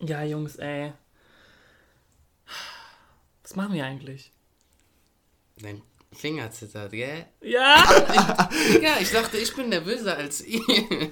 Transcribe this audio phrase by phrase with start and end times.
[0.00, 0.92] Ja, Jungs, ey.
[3.42, 4.32] Was machen wir eigentlich?
[5.58, 5.82] Dein
[6.16, 7.26] Finger zittert, gell?
[7.42, 7.84] Ja!
[8.82, 10.60] Ja, ich dachte, ich bin nervöser als ihr.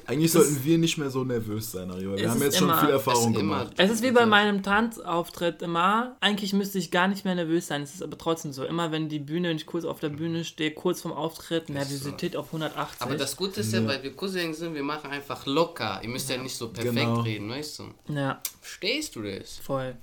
[0.06, 2.16] Eigentlich sollten wir nicht mehr so nervös sein, Arriva.
[2.16, 3.74] Wir haben jetzt schon immer- viel es Erfahrung gemacht.
[3.76, 6.16] Es ist wie bei meinem Tanzauftritt immer.
[6.20, 7.82] Eigentlich müsste ich gar nicht mehr nervös sein.
[7.82, 8.64] Es ist aber trotzdem so.
[8.64, 12.36] Immer wenn die Bühne, wenn ich kurz auf der Bühne stehe, kurz vorm Auftritt, Nervosität
[12.36, 13.02] auf 180.
[13.02, 16.00] Aber das Gute ist ja, weil wir Cousins sind, wir machen einfach locker.
[16.02, 17.20] Ihr müsst ja, nicht so perfekt Genau.
[17.20, 17.84] reden, weißt du?
[18.12, 19.58] ja, Verstehst du das?
[19.58, 19.96] voll.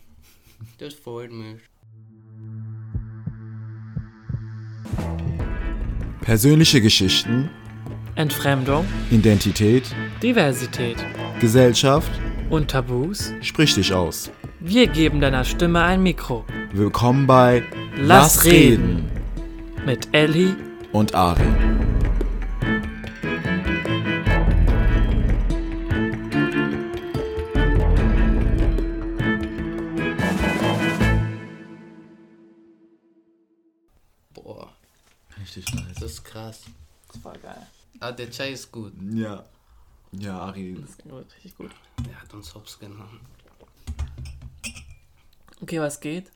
[0.78, 1.60] Das freut mich.
[6.22, 7.50] Persönliche Geschichten,
[8.14, 10.98] Entfremdung, Identität, Diversität
[11.40, 12.12] Gesellschaft,
[12.52, 13.34] und Tabus.
[13.42, 14.30] sprich dich aus.
[14.60, 16.46] Wir geben deiner Stimme ein Mikro.
[16.74, 17.64] Willkommen bei
[17.98, 19.10] Lass reden.
[19.84, 20.56] Mit Ellie
[20.92, 21.42] und Ari.
[34.36, 34.70] Boah,
[35.40, 35.66] Richtig
[36.32, 36.62] krass.
[37.12, 37.68] Das war geil.
[38.00, 38.94] Ah, der Chai ist gut.
[39.14, 39.44] Ja.
[40.14, 40.78] Ja, Ari.
[40.82, 41.72] Das ging richtig gut.
[42.06, 43.20] Der hat uns hops genommen.
[45.62, 46.32] Okay, was geht?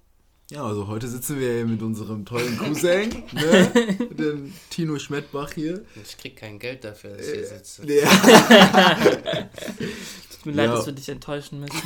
[0.51, 3.67] Ja, also heute sitzen wir hier mit unserem tollen Cousin, ne?
[4.11, 5.83] dem Tino Schmettbach hier.
[6.03, 7.91] Ich krieg kein Geld dafür, dass ich hier sitze.
[7.91, 8.05] Ja.
[10.31, 10.75] Tut mir leid, Ja.
[10.75, 11.81] dass wir dich enttäuschen müssen.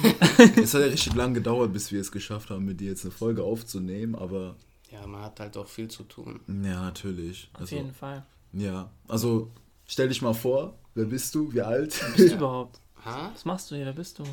[0.61, 3.11] Es hat ja richtig lang gedauert, bis wir es geschafft haben, mit dir jetzt eine
[3.11, 4.57] Folge aufzunehmen, aber
[4.91, 6.39] Ja, man hat halt auch viel zu tun.
[6.47, 7.49] ja, natürlich.
[7.53, 8.25] Auf Also, jeden Fall.
[8.53, 9.51] ja, also
[9.85, 12.01] stell dich mal vor, wer bist du, wie alt?
[12.01, 12.79] Was bist du überhaupt?
[13.05, 13.29] Ha?
[13.33, 13.85] Was machst du hier?
[13.85, 14.23] Wer bist du?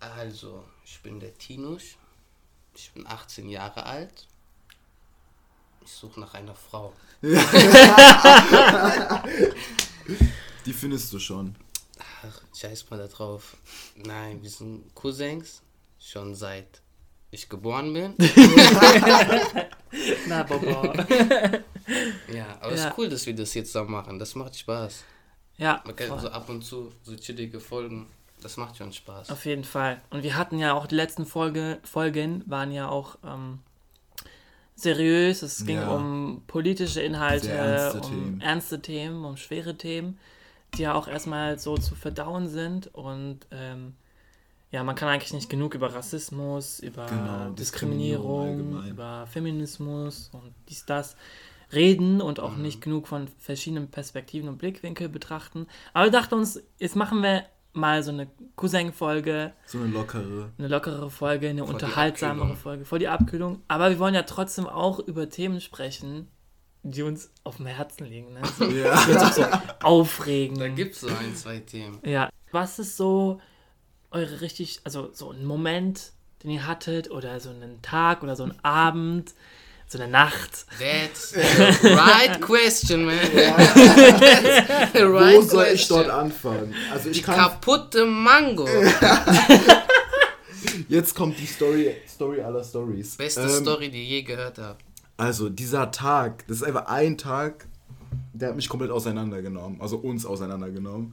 [0.00, 1.96] Also, ich bin der Tinusch.
[2.76, 4.26] Ich bin 18 Jahre alt.
[5.84, 6.92] Ich suche nach einer Frau.
[10.66, 11.54] Die findest du schon.
[12.26, 13.56] Ach, scheiß mal da drauf.
[13.96, 15.60] Nein, wir sind Cousins.
[15.98, 16.80] Schon seit
[17.30, 18.14] ich geboren bin.
[20.28, 20.92] Na, Bobo.
[22.32, 22.88] Ja, aber es Ja.
[22.88, 24.18] ist cool, dass wir das jetzt da machen.
[24.18, 25.04] Das macht Spaß.
[25.58, 26.20] ja, Man kann voll.
[26.20, 28.06] so ab und zu so chillige Folgen.
[28.42, 29.30] Das macht schon Spaß.
[29.30, 30.00] auf jeden Fall.
[30.10, 33.58] Und wir hatten ja auch die letzten Folge, Folgen, waren ja auch ähm,
[34.76, 35.42] seriös.
[35.42, 35.88] Es ging Ja.
[35.94, 38.40] um politische Inhalte, ernste um Themen.
[38.40, 40.18] ernste Themen, um schwere Themen,
[40.76, 42.88] die ja auch erstmal so zu verdauen sind.
[42.94, 43.94] Und ähm,
[44.70, 50.52] ja, man kann eigentlich nicht genug über Rassismus, über Genau, Diskriminierung Diskriminierung, über Feminismus und
[50.68, 51.16] dies, das
[51.72, 52.44] reden und Mhm.
[52.44, 55.66] auch nicht genug von verschiedenen Perspektiven und Blickwinkel betrachten.
[55.92, 60.50] Aber wir dachten uns, jetzt machen wir mal so eine Cousin-Folge, So eine lockere.
[60.58, 62.54] eine lockere Folge, eine unterhaltsamere.
[62.56, 63.62] Folge, vor die Abkühlung.
[63.68, 66.28] Aber wir wollen ja trotzdem auch über Themen sprechen,
[66.84, 68.32] die uns auf dem Herzen liegen.
[68.34, 68.42] Ne?
[68.58, 69.04] So, Ja.
[69.06, 69.44] die uns auch so
[69.82, 70.58] aufregen.
[70.58, 71.98] Da gibt es so ein, zwei Themen.
[72.04, 72.28] Ja.
[72.52, 73.40] Was ist so
[74.14, 78.44] eure richtig, also so ein Moment, den ihr hattet oder so einen Tag oder so
[78.44, 79.34] ein Abend,
[79.86, 80.66] so eine Nacht?
[80.78, 83.18] That's the right question, man.
[83.34, 85.98] That's the right Wo soll ich question.
[85.98, 86.74] dort anfangen?
[86.92, 87.36] Also ich Die kann.
[87.36, 88.66] kaputte Mango.
[90.88, 93.16] Jetzt kommt die Story, Story aller Stories.
[93.16, 94.78] Beste Ähm, Story, die ich je gehört habe.
[95.16, 97.66] Also dieser Tag, das ist einfach ein Tag,
[98.32, 101.12] der hat mich komplett auseinandergenommen, also uns auseinandergenommen.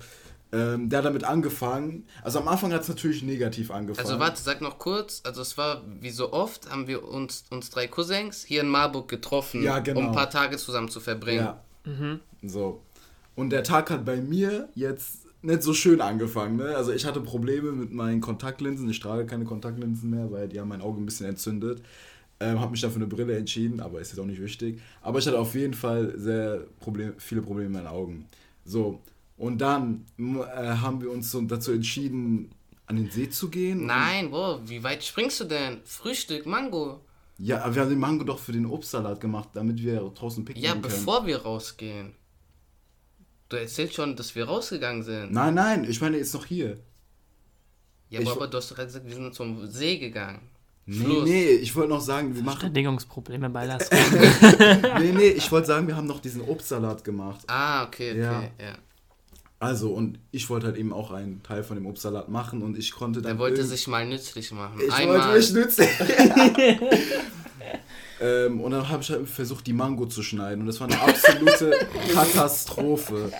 [0.54, 2.06] Ähm, der hat damit angefangen.
[2.24, 4.06] Also am Anfang hat es natürlich negativ angefangen.
[4.06, 5.22] Also warte, sag noch kurz.
[5.26, 9.08] Also es war wie so oft, haben wir uns, uns drei Cousins hier in Marburg
[9.08, 10.00] getroffen, Ja, genau.
[10.02, 11.46] um ein paar Tage zusammen zu verbringen.
[11.46, 12.20] Ja.
[12.44, 12.82] So.
[13.36, 16.58] Und der Tag hat bei mir jetzt nicht so schön angefangen.
[16.58, 16.76] Ne?
[16.76, 18.90] Also ich hatte Probleme mit meinen Kontaktlinsen.
[18.90, 21.82] Ich trage keine Kontaktlinsen mehr, weil die haben mein Auge ein bisschen entzündet.
[22.42, 24.82] Ähm, habe mich dafür eine Brille entschieden, aber ist jetzt auch nicht wichtig.
[25.02, 28.28] Aber ich hatte auf jeden Fall sehr Problem, viele Probleme mit meinen Augen.
[28.66, 29.00] So.
[29.42, 30.24] Und dann äh,
[30.84, 32.52] haben wir uns so dazu entschieden,
[32.86, 33.88] an den See zu gehen.
[33.88, 35.80] Nein, boah, wie weit springst du denn?
[35.84, 37.02] Frühstück, Mango.
[37.40, 40.64] Ja, aber wir haben den Mango doch für den Obstsalat gemacht, damit wir draußen picknicken
[40.68, 40.84] Ja, können.
[40.84, 42.14] bevor wir rausgehen.
[43.50, 45.32] Du erzählst schon, dass wir rausgegangen sind.
[45.34, 46.78] Nein, nein, ich meine, er ist noch hier.
[48.12, 50.42] Ja, Ich- aber, aber du hast doch gerade gesagt, wir sind zum See gegangen.
[50.86, 51.24] Nee, Fluss.
[51.28, 52.60] nee, ich wollte noch sagen, wir machen.
[52.60, 53.90] Verständigungsprobleme bei Lass.
[55.00, 57.42] Nee, nee, ich wollte sagen, wir haben noch diesen Obstsalat gemacht.
[57.48, 58.42] Ah, okay, okay, Ja.
[58.44, 58.78] ja.
[59.62, 62.92] Also, und ich wollte halt eben auch einen Teil von dem Obstsalat machen und ich
[62.92, 63.34] konnte dann.
[63.34, 64.82] Der wollte sich mal nützlich machen.
[64.84, 65.20] Ich Einmal.
[65.20, 65.86] wollte mich nützen.
[68.22, 71.00] ähm, und dann habe ich halt versucht, die Mango zu schneiden und das war eine
[71.00, 71.76] absolute
[72.12, 73.32] Katastrophe.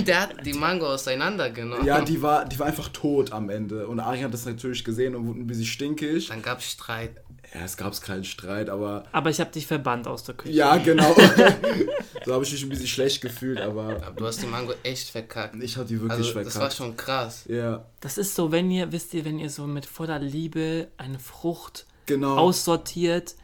[0.00, 1.86] Der hat die Mango auseinandergenommen.
[1.86, 3.86] Ja, die war, die war einfach tot am Ende.
[3.86, 6.30] Und Ari hat das natürlich gesehen und wurde ein bisschen stinkig.
[6.30, 7.23] Dann gab es Streit.
[7.54, 9.04] Ja, es gab keinen Streit, aber.
[9.12, 10.54] Aber ich habe dich verbannt aus der Küche.
[10.54, 11.14] Ja, genau.
[12.24, 14.02] so habe ich mich ein bisschen schlecht gefühlt, aber.
[14.04, 15.54] Aber du hast die Mango echt verkackt.
[15.62, 16.54] Ich hatte die wirklich Also, verkackt.
[16.56, 17.44] das war schon krass.
[17.48, 21.20] Ja, Das ist so, wenn ihr, wisst ihr, wenn ihr so mit voller Liebe eine
[21.20, 22.36] Frucht genau.
[22.36, 23.36] aussortiert,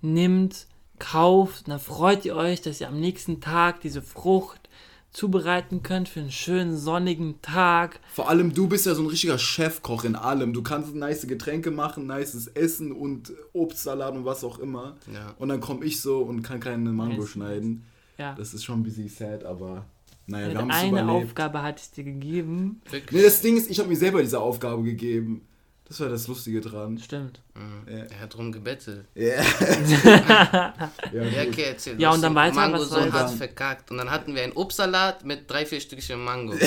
[0.00, 0.66] nimmt,
[0.98, 4.63] kauft, dann freut ihr euch, dass ihr am nächsten Tag diese Frucht
[5.14, 8.00] zubereiten könnt für einen schönen sonnigen Tag.
[8.12, 10.52] Vor allem, du bist ja so ein richtiger Chefkoch in allem.
[10.52, 14.96] Du kannst nice Getränke machen, nices Essen und Obstsalat und was auch immer.
[15.12, 15.34] Ja.
[15.38, 17.86] Und dann komme ich so und kann keine Mango Nice, schneiden.
[18.18, 18.34] Ja.
[18.34, 19.86] Das ist schon ein bisschen sad, aber
[20.26, 21.26] naja, wir haben es eine überlebt.
[21.26, 22.82] Aufgabe hatte ich dir gegeben.
[23.10, 25.42] Nee, das Ding ist, ich habe mir selber diese Aufgabe gegeben.
[25.86, 26.98] Das war das Lustige dran.
[26.98, 27.40] Stimmt.
[27.54, 27.86] Mhm.
[27.92, 28.04] Ja.
[28.04, 29.06] Er hat drum gebettelt.
[29.14, 29.42] Ja.
[31.12, 32.00] Ja, ja, okay, erzähl.
[32.00, 33.36] Ja, und dann weiter, Mango was so hart dann?
[33.36, 33.90] verkackt.
[33.90, 36.54] Und dann hatten wir einen Obstsalat mit drei, vier Stückchen Mango.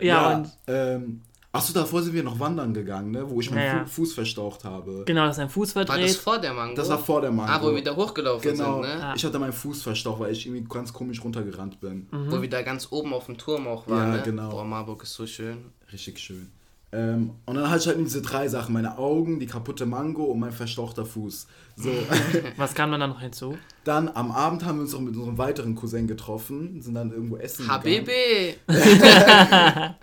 [0.00, 1.22] Ja, und ähm,
[1.52, 3.28] achso, davor sind wir noch wandern gegangen, ne?
[3.28, 3.84] Wo ich meinen Ja, ja.
[3.86, 5.02] Fu Fuß verstaucht habe.
[5.06, 6.16] genau, dass dein Fuß War das verdreht.
[6.16, 6.74] vor der Mango?
[6.76, 7.52] Das war vor der Mango.
[7.52, 8.82] Ah, wo wir wieder hochgelaufen Genau.
[8.82, 9.04] sind, ne?
[9.04, 9.14] Ah.
[9.16, 12.06] Ich hatte meinen Fuß verstaucht, weil ich irgendwie ganz komisch runtergerannt bin.
[12.28, 14.22] Wo wir da ganz oben auf dem Turm auch waren, Ja, ne?
[14.24, 14.50] genau.
[14.50, 15.58] Boah, Marburg ist so schön.
[15.92, 16.50] Richtig schön.
[16.92, 20.40] Ähm, und dann hatte ich halt diese drei Sachen: meine Augen, die kaputte Mango und
[20.40, 21.46] mein verstauchter Fuß.
[21.76, 21.88] So.
[22.56, 23.56] Was kam dann da noch hinzu?
[23.84, 27.36] dann am Abend haben wir uns noch mit unserem weiteren Cousin getroffen, sind dann irgendwo
[27.36, 27.82] essen gegangen.
[27.84, 28.56] HBB!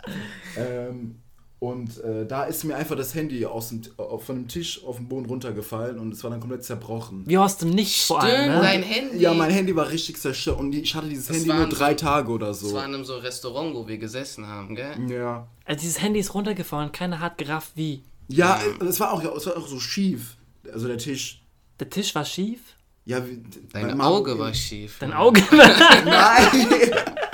[0.57, 1.15] Ähm,
[1.59, 4.97] und äh, da ist mir einfach das Handy aus dem, äh, von dem Tisch auf
[4.97, 7.23] den Boden runtergefallen und es war dann komplett zerbrochen.
[7.25, 8.61] Wie aus dem Nichts vor allem, Stimmt, ne?
[8.61, 9.17] dein Handy.
[9.17, 11.97] Ja, mein Handy war richtig zerstört und ich hatte dieses Das Handy nur drei so-
[11.97, 12.73] Tage oder Das so.
[12.73, 14.93] war in einem so Restaurant, wo wir gesessen haben, gell?
[15.09, 15.47] Ja.
[15.65, 18.03] Also dieses Handy ist runtergefallen, keiner hat gerafft, wie.
[18.27, 20.35] Ja, äh, es war, auch, es war auch so schief.
[20.71, 21.41] Also der Tisch.
[21.79, 22.59] Der Tisch war schief,
[23.05, 23.41] Ja, wie,
[23.73, 24.97] Dein Auge war schief.
[24.99, 25.41] dein Auge.
[26.05, 26.69] Nein!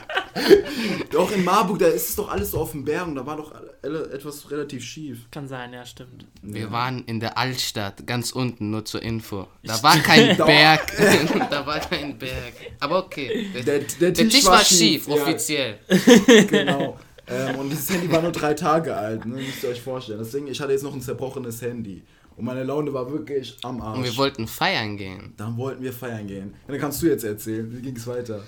[1.12, 3.38] doch in Marburg, da ist es doch alles so auf dem Berg und da war
[3.38, 3.54] doch
[3.84, 5.30] etwas relativ schief.
[5.32, 6.26] Kann sein, ja, stimmt.
[6.42, 9.48] Wir waren in der Altstadt, ganz unten, nur zur Info.
[9.64, 10.36] Da war kein.
[10.38, 10.92] Berg.
[11.50, 12.54] da war kein Berg.
[12.80, 13.48] Aber okay.
[13.54, 15.80] Der, Der, der, der Tisch, war schief, ja, offiziell.
[16.48, 16.98] Genau.
[17.28, 19.36] ähm, und dieses Handy war nur drei Tage alt, ne?
[19.36, 20.20] müsst ihr euch vorstellen.
[20.20, 22.04] Deswegen, ich hatte jetzt noch ein zerbrochenes Handy.
[22.36, 23.98] Und meine Laune war wirklich am Arsch.
[23.98, 25.34] Und wir wollten feiern gehen.
[25.38, 26.54] dann wollten wir feiern gehen.
[26.68, 28.44] Ja, dann kannst du jetzt erzählen, wie ging es weiter?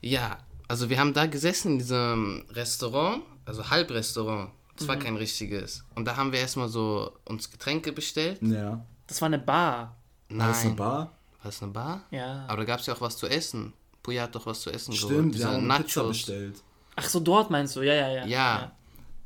[0.00, 0.38] Ja,
[0.72, 4.50] also wir haben da gesessen in diesem Restaurant, also Halbrestaurant.
[4.74, 4.88] Das Mhm.
[4.88, 5.84] war kein richtiges.
[5.94, 8.38] Und da haben wir erstmal so uns Getränke bestellt.
[8.40, 8.82] Ja.
[9.06, 9.96] Das war eine Bar.
[10.30, 10.76] War das eine Nein.
[10.76, 10.98] Bar?
[10.98, 11.10] War
[11.42, 12.04] das eine Bar?
[12.10, 12.46] Ja.
[12.48, 13.74] Aber da gab es ja auch was zu essen.
[14.02, 15.12] Puya hat doch was zu essen geholt.
[15.12, 16.56] Stimmt, wir haben eine Pizza bestellt.
[16.96, 17.82] Ach so, dort meinst du?
[17.82, 18.26] Ja, ja, ja.
[18.26, 18.72] Ja.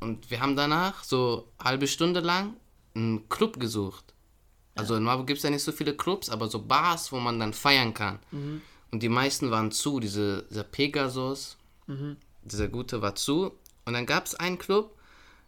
[0.01, 2.55] Und wir haben danach so halbe Stunde lang
[2.93, 4.13] einen Club gesucht.
[4.75, 7.39] Also in Marburg gibt es ja nicht so viele Clubs, aber so Bars, wo man
[7.39, 8.19] dann feiern kann.
[8.91, 9.99] Und die meisten waren zu.
[9.99, 11.57] Diese, dieser Pegasus,
[12.43, 13.51] dieser gute war zu.
[13.85, 14.95] Und dann gab es einen Club,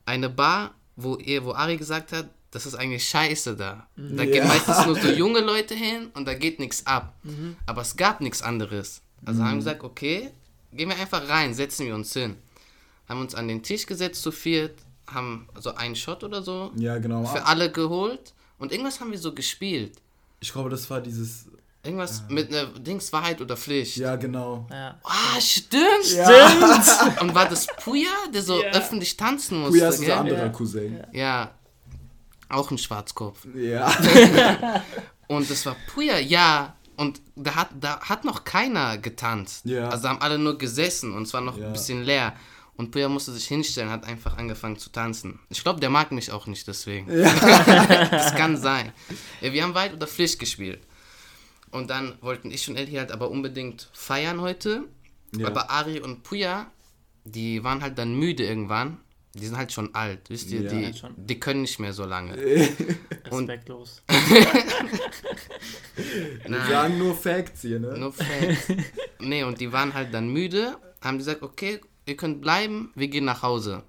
[0.05, 3.87] eine Bar, wo, ihr, wo Ari gesagt hat, das ist eigentlich scheiße da.
[3.95, 4.45] Da gehen Ja.
[4.45, 7.15] meistens nur so junge Leute hin und da geht nichts ab.
[7.65, 9.01] Aber es gab nichts anderes.
[9.25, 10.31] Also haben wir gesagt, okay,
[10.73, 12.37] gehen wir einfach rein, setzen wir uns hin.
[13.07, 16.97] Haben uns an den Tisch gesetzt zu viert, haben so einen Shot oder so Ja,
[16.99, 17.25] genau.
[17.25, 20.01] für alle geholt und irgendwas haben wir so gespielt.
[20.39, 21.47] Ich glaube, das war dieses.
[21.83, 23.95] Irgendwas mit einer Dings Wahrheit oder Pflicht.
[23.97, 24.67] Ja, genau.
[24.69, 24.99] Ja.
[25.03, 26.03] Ah, stimmt.
[26.03, 27.21] Stimmt!
[27.21, 28.71] Und war das Puya, der so Ja.
[28.71, 29.77] öffentlich tanzen musste?
[29.79, 30.09] Puya ist gell?
[30.09, 30.49] unser anderer Ja.
[30.49, 31.03] Cousin.
[31.13, 31.51] Ja.
[32.49, 33.47] Auch ein Schwarzkopf.
[33.55, 33.87] Ja.
[35.27, 36.75] Und das war Puya, ja.
[36.97, 39.65] Und da hat, da hat noch keiner getanzt.
[39.65, 39.87] Ja.
[39.87, 41.67] Also haben alle nur gesessen und es war noch Ja.
[41.67, 42.33] ein bisschen leer.
[42.75, 45.39] Und Puya musste sich hinstellen, hat einfach angefangen zu tanzen.
[45.49, 47.07] Ich glaube, der mag mich auch nicht deswegen.
[47.07, 48.91] das kann sein.
[49.39, 50.81] Ja, wir haben Weit oder Pflicht gespielt.
[51.71, 54.85] Und dann wollten ich und Ellie halt aber unbedingt feiern heute.
[55.35, 55.47] Ja.
[55.47, 56.71] Aber Ari und Puya,
[57.23, 58.97] die waren halt dann müde irgendwann.
[59.35, 60.63] Die sind halt schon alt, wisst ihr?
[60.63, 60.71] Ja.
[60.71, 61.13] Die, schon.
[61.15, 62.35] die können nicht mehr so lange.
[63.25, 64.01] Respektlos.
[66.47, 67.95] Wir sagen nur Facts hier, ne?
[67.97, 68.69] No Facts.
[69.19, 73.25] nee, und die waren halt dann müde, haben gesagt, okay, ihr könnt bleiben, wir gehen
[73.25, 73.83] nach Hause.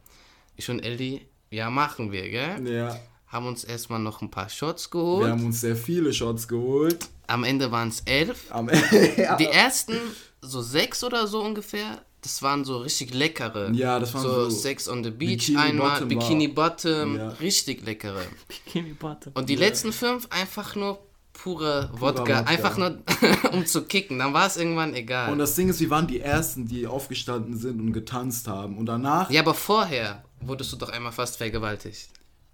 [0.56, 2.68] Ich und Ellie, ja, machen wir, gell?
[2.68, 3.00] Ja.
[3.26, 5.30] Haben uns erstmal noch ein paar Shots Wir geholt.
[5.30, 7.08] haben uns sehr viele Shots geholt.
[7.30, 8.46] Am Ende waren es elf.
[9.16, 9.36] Ja.
[9.36, 9.96] Die ersten,
[10.40, 13.70] so sechs oder so ungefähr, das waren so richtig leckere.
[13.72, 14.44] Ja, das waren so.
[14.44, 17.28] so Sex on the Beach Bikini einmal, Bottom Bikini war- Bottom, Ja.
[17.40, 18.22] richtig leckere.
[18.48, 19.32] Bikini Bottom.
[19.34, 20.98] Und die letzten fünf einfach nur
[21.32, 22.40] pure Wodka, Wodka.
[22.40, 22.98] einfach nur
[23.52, 24.18] um zu kicken.
[24.18, 25.32] Dann war es irgendwann egal.
[25.32, 28.76] Und das Ding ist, wir waren die Ersten, die aufgestanden sind und getanzt haben.
[28.76, 29.30] Und danach.
[29.30, 32.08] Ja, aber vorher wurdest du doch einmal fast vergewaltigt.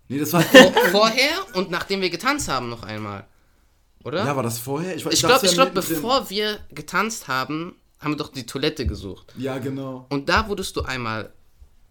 [0.08, 0.42] Nee, das war.
[0.42, 3.26] Vor, vorher und nachdem wir getanzt haben noch einmal.
[4.04, 4.24] Oder?
[4.24, 4.94] ja, war das vorher?
[4.94, 5.20] ich glaube, ich
[5.54, 9.32] glaub, mittendrin- bevor wir getanzt haben, haben wir doch die Toilette gesucht.
[9.36, 10.06] Ja, genau.
[10.10, 11.32] Und da wurdest du einmal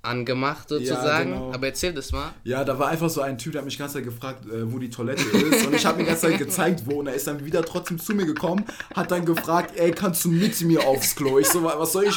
[0.01, 1.31] angemacht sozusagen.
[1.31, 1.51] genau.
[1.51, 2.31] Aber erzähl das mal.
[2.43, 4.71] Ja, da war einfach so ein Typ, der hat mich die ganze Zeit gefragt, äh,
[4.71, 5.65] wo die Toilette ist.
[5.65, 6.99] Und ich habe ihm die ganze Zeit gezeigt, wo.
[6.99, 10.29] Und er ist dann wieder trotzdem zu mir gekommen, hat dann gefragt, ey, kannst du
[10.29, 11.39] mit mir aufs Klo?
[11.39, 12.15] Ich so, was soll ich,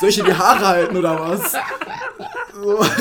[0.00, 1.52] soll ich dir die Haare halten oder was?
[2.54, 2.84] So.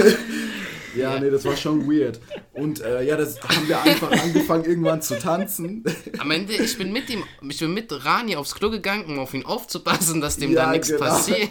[0.94, 2.20] Ja, nee, das war schon weird.
[2.62, 5.84] Und äh, ja, das haben wir einfach angefangen, irgendwann zu tanzen.
[6.20, 9.34] Am Ende, ich bin mit ihm, ich bin mit Rani aufs Klo gegangen, um auf
[9.34, 11.00] ihn aufzupassen, dass dem Ja, da nichts genau.
[11.02, 11.50] passiert.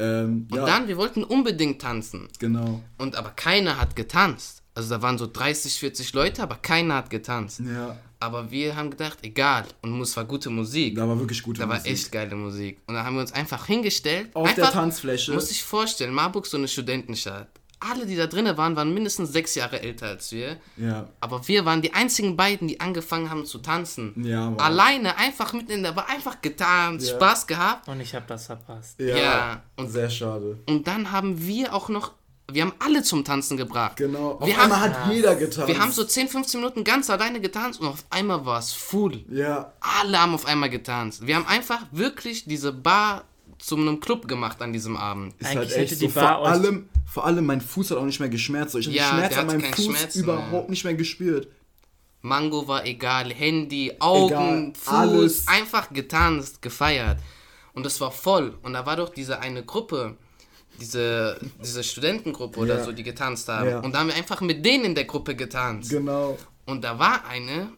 [0.00, 2.28] Ähm, Und ja, dann, wir wollten unbedingt tanzen.
[2.38, 2.82] genau.
[2.98, 4.62] Und aber keiner hat getanzt.
[4.74, 7.60] Also da waren so 30, 40 Leute, aber keiner hat getanzt.
[7.60, 9.64] Ja, Aber wir haben gedacht, egal.
[9.82, 10.96] Und es war gute Musik.
[10.96, 11.92] da war wirklich gute Da war Musik.
[11.92, 12.78] echt geile Musik.
[12.88, 14.30] Und da haben wir uns einfach hingestellt.
[14.34, 15.32] Auf einfach, der Tanzfläche.
[15.32, 17.48] Muss ich vorstellen, Marburg so eine Studentenstadt.
[17.90, 20.56] Alle, die da drinnen waren, waren mindestens sechs Jahre älter als wir.
[20.76, 24.12] Ja, Aber wir waren die einzigen beiden, die angefangen haben zu tanzen.
[24.24, 24.58] Ja, Mann.
[24.60, 27.14] Alleine, einfach mitten in der, war einfach getanzt, Ja.
[27.16, 27.88] Spaß gehabt.
[27.88, 28.98] Und ich habe das verpasst.
[29.00, 30.58] ja, Ja, und- sehr schade.
[30.68, 32.12] Und dann haben wir auch noch,
[32.50, 33.96] wir haben alle zum Tanzen gebracht.
[33.96, 34.32] Genau.
[34.32, 35.68] Auf Wir einmal haben- hat jeder getanzt.
[35.68, 39.24] Wir haben so 10, 15 Minuten ganz alleine getanzt und auf einmal war es full.
[39.30, 41.26] Ja, Alle haben auf einmal getanzt.
[41.26, 43.24] Wir haben einfach wirklich diese Bar
[43.58, 45.32] zu einem Club gemacht an diesem Abend.
[45.38, 46.20] ist Eigentlich halt hätte echt die so.
[46.20, 48.72] Bar Vor allem, vor allem, mein Fuß hat auch nicht mehr geschmerzt.
[48.72, 51.46] So, ich habe Ja, Schmerz an meinem Fuß Schmerzen überhaupt nicht mehr gespürt.
[52.22, 55.48] Mango war egal, Handy, Augen, Egal, Fuß, alles.
[55.48, 57.18] einfach getanzt, gefeiert.
[57.72, 58.54] Und das war voll.
[58.62, 60.16] Und da war doch diese eine Gruppe,
[60.80, 62.84] diese, diese Studentengruppe oder Ja.
[62.84, 63.68] so, die getanzt haben.
[63.68, 63.78] Ja.
[63.78, 65.90] Und da haben wir einfach mit denen in der Gruppe getanzt.
[65.90, 66.36] Genau.
[66.66, 67.68] Und da war eine,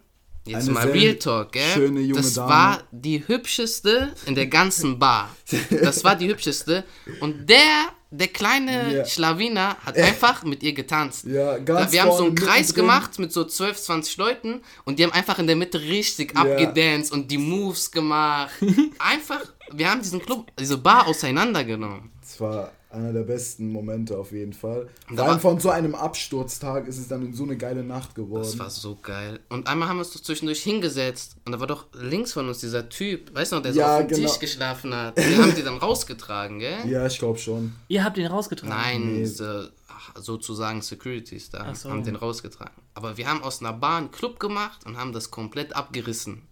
[0.47, 1.63] jetzt mal Real Talk, gell?
[1.75, 2.49] schöne junge das Dame.
[2.51, 5.35] war die hübscheste in der ganzen Bar.
[5.71, 6.85] Das war die hübscheste.
[7.21, 9.05] Und der, der kleine Ja.
[9.05, 11.25] Schlawiner hat einfach mit ihr getanzt.
[11.27, 12.75] Ja, ganz Wir haben so einen Kreis mittendrin.
[12.83, 17.13] gemacht mit so 12, 20 Leuten und die haben einfach in der Mitte richtig abgedanced
[17.13, 18.51] und die Moves gemacht.
[18.99, 19.41] Einfach,
[19.73, 22.11] wir haben diesen Club, diese Bar auseinandergenommen.
[22.21, 24.89] Das war einer der besten Momente auf jeden Fall.
[25.15, 28.43] Vor allem von so einem Absturztag ist es dann in so eine geile Nacht geworden.
[28.43, 29.39] Das war so geil.
[29.49, 32.59] Und einmal haben wir uns doch zwischendurch hingesetzt und da war doch links von uns
[32.59, 34.29] dieser Typ, weißt du noch, der so Ja, auf dem genau.
[34.29, 35.17] Tisch geschlafen hat.
[35.17, 36.79] Wir haben die dann rausgetragen, gell?
[36.89, 37.73] ja, ich glaube schon.
[37.89, 38.75] Ihr habt ihn rausgetragen.
[38.75, 39.19] Nein, Nee.
[39.21, 41.91] diese, ach, sozusagen Securities da so.
[41.91, 42.73] haben den rausgetragen.
[42.95, 46.43] Aber wir haben aus einer Bar einen Club gemacht und haben das komplett abgerissen.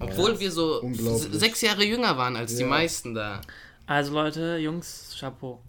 [0.00, 0.82] Obwohl wir so
[1.32, 2.68] sechs Jahre jünger waren als die Ja.
[2.68, 3.40] meisten da.
[3.86, 5.60] Also Leute, Jungs, Chapeau.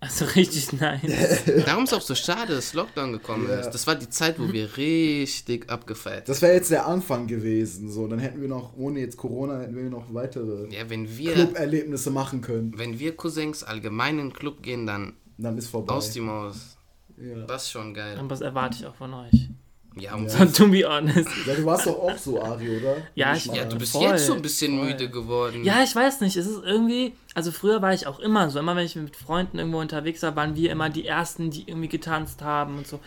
[0.00, 1.44] Also richtig nice.
[1.64, 3.56] Darum ist auch so schade, dass Lockdown gekommen Ja.
[3.60, 3.70] ist.
[3.70, 7.90] Das war die Zeit, wo wir richtig abgefeiert Das wäre jetzt der Anfang gewesen.
[7.90, 11.32] So, dann hätten wir noch, ohne jetzt Corona, hätten wir noch weitere Ja, wenn wir,
[11.32, 12.76] Club-Erlebnisse machen können.
[12.76, 15.94] wenn wir Cousins allgemein in den Club gehen, dann Dann ist vorbei.
[15.94, 16.76] aus die Maus.
[17.16, 17.46] ja.
[17.46, 18.18] Das ist schon geil.
[18.18, 19.48] Und was erwarte ich auch von euch?
[19.96, 21.28] Ja, und So, to be honest.
[21.46, 22.96] ja, du warst doch auch so, Ari, oder?
[23.14, 24.88] Ja, ich- ja, du bist Voll, jetzt so ein bisschen voll.
[24.88, 25.62] müde geworden.
[25.64, 26.36] Ja, ich weiß nicht.
[26.36, 27.12] Es ist irgendwie.
[27.36, 28.58] Also früher war ich auch immer so.
[28.58, 31.88] Immer wenn ich mit Freunden irgendwo unterwegs war, waren wir immer die Ersten, die irgendwie
[31.88, 32.98] getanzt haben und so.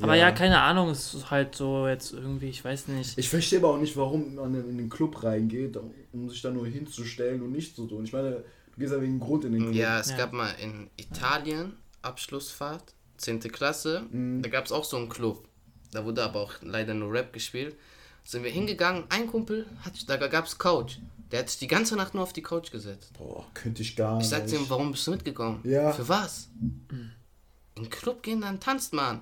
[0.00, 0.28] Aber Ja.
[0.28, 0.90] ja, keine Ahnung.
[0.90, 3.16] Es ist halt so jetzt irgendwie, ich weiß nicht.
[3.18, 5.76] Ich verstehe aber auch nicht, warum man in den Club reingeht,
[6.12, 8.04] um sich da nur hinzustellen und nicht zu tun.
[8.04, 8.30] Ich meine,
[8.74, 9.74] du gehst ja wegen Grund in den Club.
[9.74, 10.16] Ja, es Ja.
[10.16, 13.48] gab mal in Italien Abschlussfahrt, 10.
[13.50, 14.06] Klasse.
[14.10, 14.42] Mhm.
[14.42, 15.48] Da gab es auch so einen Club.
[15.92, 17.76] Da wurde aber auch leider nur Rap gespielt.
[18.24, 20.96] Sind wir hingegangen, ein Kumpel, hat, da gab es Couch.
[21.30, 23.12] Der hat sich die ganze Nacht nur auf die Couch gesetzt.
[23.18, 24.28] Boah, könnte ich gar Ich nicht.
[24.30, 25.60] sagte ihm, warum bist du mitgekommen?
[25.64, 25.92] Ja.
[25.92, 26.48] Für was?
[26.90, 29.20] In den Club gehen, dann tanzt man.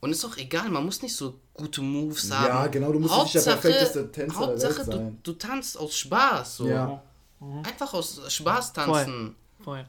[0.00, 2.46] Und ist auch egal, man muss nicht so gute Moves haben.
[2.46, 5.18] Ja, genau, du musst nicht der perfekteste Tänzer der Welt Hauptsache, sein.
[5.22, 6.56] Du, du tanzt aus Spaß.
[6.56, 6.68] So.
[6.68, 7.02] Ja.
[7.62, 9.36] Einfach aus Spaß tanzen.
[9.62, 9.86] Voll.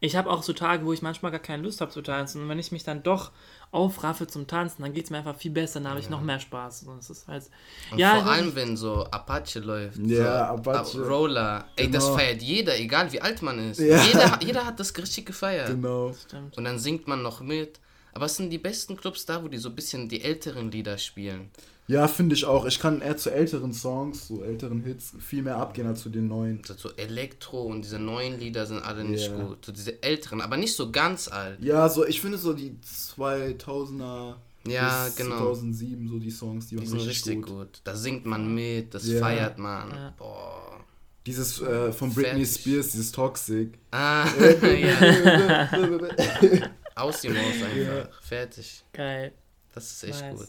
[0.00, 2.42] Ich habe auch so Tage, wo ich manchmal gar keine Lust habe zu tanzen.
[2.42, 3.30] Und wenn ich mich dann doch
[3.72, 6.38] aufraffe zum Tanzen, dann geht es mir einfach viel besser, dann habe ich noch mehr
[6.38, 6.84] Spaß.
[6.84, 7.44] Und es ist halt.
[7.90, 9.96] Und ja, vor allem, wenn so Apache läuft.
[9.98, 11.00] Ja, so, Apache.
[11.02, 11.64] Ab- Roller.
[11.76, 12.16] Ey, das Genau.
[12.18, 13.80] feiert jeder, egal wie alt man ist.
[13.80, 14.00] Ja.
[14.04, 15.68] Jeder, jeder hat das richtig gefeiert.
[15.68, 16.12] Genau.
[16.12, 16.56] stimmt.
[16.56, 17.80] Und dann singt man noch mit.
[18.12, 20.98] Aber es sind die besten Clubs da, wo die so ein bisschen die älteren Lieder
[20.98, 21.50] spielen.
[21.88, 22.64] Ja, finde ich auch.
[22.66, 26.28] Ich kann eher zu älteren Songs, so älteren Hits, viel mehr abgehen als zu den
[26.28, 26.62] neuen.
[26.64, 29.36] So, so Elektro und diese neuen Lieder sind alle nicht Ja.
[29.42, 29.64] gut.
[29.64, 31.58] So diese älteren, aber nicht so ganz alt.
[31.62, 35.38] Ja, so, ich finde so die 2000er Ja, bis genau.
[35.54, 37.56] 2007, so die Songs, die, Die waren sind richtig, richtig gut.
[37.56, 37.80] gut.
[37.84, 39.18] Da singt man mit, das Ja.
[39.20, 39.90] feiert man.
[39.90, 40.14] Ja.
[40.16, 40.80] Boah.
[41.26, 42.60] Dieses äh, von Britney Fertig.
[42.60, 43.78] Spears, dieses Toxic.
[43.90, 44.26] Ah,
[44.62, 45.68] ja.
[46.96, 47.02] ja.
[47.02, 48.22] Aus die Maus einfach.
[48.22, 48.84] Fertig.
[48.92, 49.32] Geil.
[49.74, 50.38] Das ist echt Nice.
[50.38, 50.48] gut.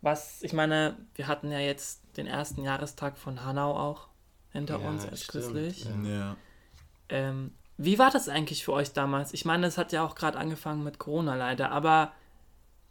[0.00, 4.08] Was, ich meine, wir hatten ja jetzt den ersten Jahrestag von Hanau auch
[4.50, 5.84] hinter Ja, uns stimmt, kürzlich.
[5.84, 6.08] ja.
[6.08, 6.36] ja.
[7.08, 9.32] Ähm, wie war das eigentlich für euch damals?
[9.32, 12.12] Ich meine, es hat ja auch gerade angefangen mit Corona leider, aber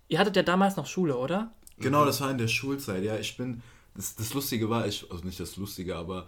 [0.07, 1.53] ihr hattet ja damals noch Schule, oder?
[1.77, 3.03] Genau, das war in der Schulzeit.
[3.03, 3.61] Ja, ich bin.
[3.93, 6.27] Das, das Lustige war, ich, also nicht das Lustige, aber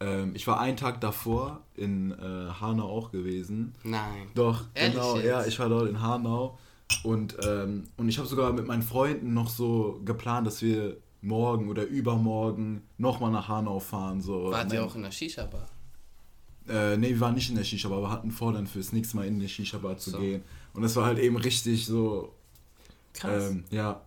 [0.00, 3.74] Ähm, ich war einen Tag davor in äh, Hanau auch gewesen.
[3.84, 4.28] Nein.
[4.34, 5.24] Doch, Ehrlich genau, jetzt?
[5.26, 6.58] ja, ich war dort in Hanau.
[7.02, 11.68] Und, ähm, und ich habe sogar mit meinen Freunden noch so geplant, dass wir morgen
[11.70, 14.20] oder übermorgen nochmal nach Hanau fahren.
[14.20, 14.50] So.
[14.50, 14.86] Wart ihr Ne?
[14.86, 15.66] auch in der Shisha-Bar?
[16.68, 19.26] Äh, nee, wir waren nicht in der Shisha-Bar, aber hatten vor, dann fürs nächste Mal
[19.26, 20.18] in die Shisha-Bar zu So.
[20.18, 20.42] gehen.
[20.74, 22.32] Und das war halt eben richtig so,
[23.14, 23.50] Krass.
[23.50, 24.00] ähm, ja.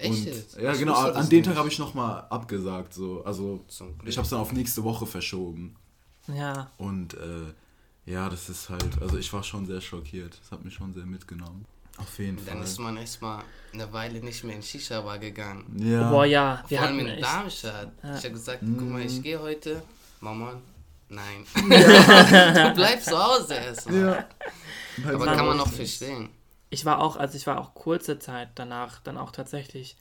[0.00, 0.56] Echt und, jetzt?
[0.58, 1.44] Ja, Ich genau, an nicht.
[1.46, 2.94] Tag habe ich nochmal abgesagt.
[2.94, 3.22] So.
[3.24, 3.64] Also
[4.04, 5.76] ich habe es dann auf nächste Woche verschoben.
[6.28, 6.70] ja.
[6.78, 7.52] Und äh,
[8.06, 10.36] ja, das ist halt, also ich war schon sehr schockiert.
[10.42, 11.64] Das hat mich schon sehr mitgenommen.
[11.98, 12.64] Auf jeden Dann Fall.
[12.64, 15.64] ist man erstmal eine Weile nicht mehr in Shisha-Bar gegangen.
[15.78, 16.10] Ja.
[16.10, 16.64] Boah, ja.
[16.68, 17.92] Wir Vor allem in echt, Darmstadt.
[18.02, 18.16] Ja.
[18.16, 18.76] Ich habe gesagt, Mhm.
[18.78, 19.82] guck mal, ich gehe heute.
[20.20, 20.54] Mama,
[21.10, 21.44] nein.
[21.54, 24.00] du bleibst zu Hause erstmal.
[24.00, 24.24] Ja.
[25.12, 25.98] Aber kann man noch richtig.
[25.98, 26.30] verstehen.
[26.70, 29.96] Ich war auch, also ich war auch kurze Zeit danach dann auch tatsächlich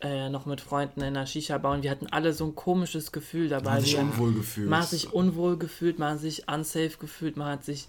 [0.00, 3.48] äh, noch mit Freunden in der Shisha-Bar und wir hatten alle so ein komisches Gefühl
[3.48, 3.64] dabei.
[3.70, 4.68] man hat sich unwohl gefühlt.
[4.68, 7.88] Man hat sich unwohl gefühlt, man hat sich unsafe gefühlt, man hat sich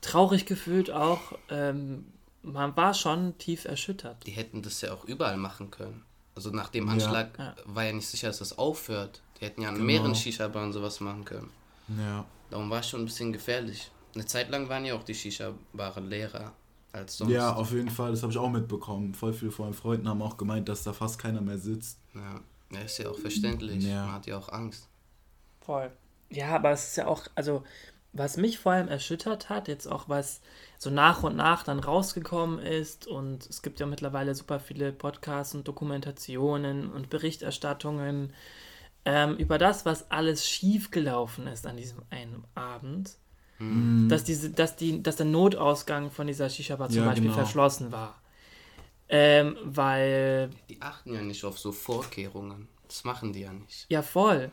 [0.00, 1.20] traurig gefühlt auch.
[1.50, 2.06] Ähm,
[2.42, 4.26] man war schon tief erschüttert.
[4.26, 6.02] Die hätten das ja auch überall machen können.
[6.34, 6.88] Also nach dem.
[6.88, 7.54] Anschlag Ja.
[7.64, 9.22] war ja nicht sicher, dass das aufhört.
[9.40, 9.86] Die hätten ja an Genau.
[9.86, 11.50] mehreren Shisha-Baren sowas machen können.
[11.98, 12.24] ja.
[12.50, 13.90] Darum war es schon ein bisschen gefährlich.
[14.14, 16.52] Eine Zeit lang waren ja auch die Shisha-Baren leerer
[16.94, 17.32] als sonst.
[17.32, 19.14] ja, auf jeden Fall, das habe ich auch mitbekommen.
[19.14, 21.98] Voll viele von meinen Freunden haben auch gemeint, dass da fast keiner mehr sitzt.
[22.14, 22.40] Ja,
[22.72, 23.84] ja ist ja auch verständlich.
[23.84, 24.06] Ja.
[24.06, 24.88] Man hat ja auch Angst.
[25.60, 25.90] Voll.
[26.30, 27.62] Ja, aber es ist ja auch, also
[28.12, 30.40] was mich vor allem erschüttert hat, jetzt auch was
[30.78, 35.54] so nach und nach dann rausgekommen ist und es gibt ja mittlerweile super viele Podcasts
[35.54, 38.32] und Dokumentationen und Berichterstattungen
[39.04, 43.16] ähm, über das, was alles schiefgelaufen ist an diesem einen Abend.
[43.58, 44.08] Mhm.
[44.08, 47.34] Dass, diese, dass, die, dass der Notausgang von dieser Shisha-Bar zum Ja, Beispiel genau.
[47.34, 48.20] verschlossen war.
[49.08, 52.68] Ähm, weil Die achten ja nicht auf so Vorkehrungen.
[52.88, 53.86] Das machen die ja nicht.
[53.88, 54.50] Ja, voll.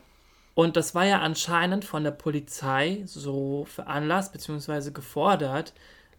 [0.54, 4.90] Und das war ja anscheinend von der Polizei so veranlasst bzw.
[4.90, 5.72] gefordert,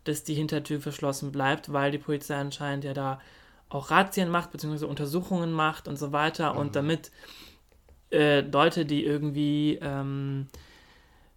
[0.05, 3.21] dass die Hintertür verschlossen bleibt, weil die Polizei anscheinend ja da
[3.69, 4.85] auch Razzien macht bzw.
[4.85, 6.55] Untersuchungen macht und so weiter.
[6.55, 7.11] Und damit
[8.11, 10.47] äh, Leute, die irgendwie ähm,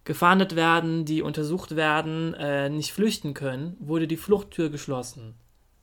[0.07, 5.33] gefahndet werden, die untersucht werden, äh, nicht flüchten können, wurde die Fluchttür geschlossen.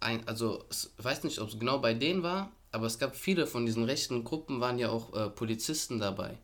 [0.01, 3.47] Ein, also, ich weiß nicht, ob es genau bei denen war, aber es gab viele
[3.47, 6.39] von diesen rechten Gruppen, waren ja auch äh, Polizisten dabei.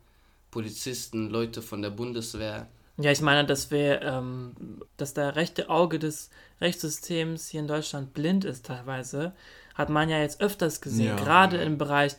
[0.51, 2.69] Polizisten, Leute von der Bundeswehr.
[2.99, 6.29] Ja, ich meine, dass wir, ähm, dass der rechte Auge des
[6.61, 9.33] Rechtssystems hier in Deutschland blind ist teilweise,
[9.75, 11.17] hat man ja jetzt öfters gesehen, Ja.
[11.17, 12.13] gerade im Bereich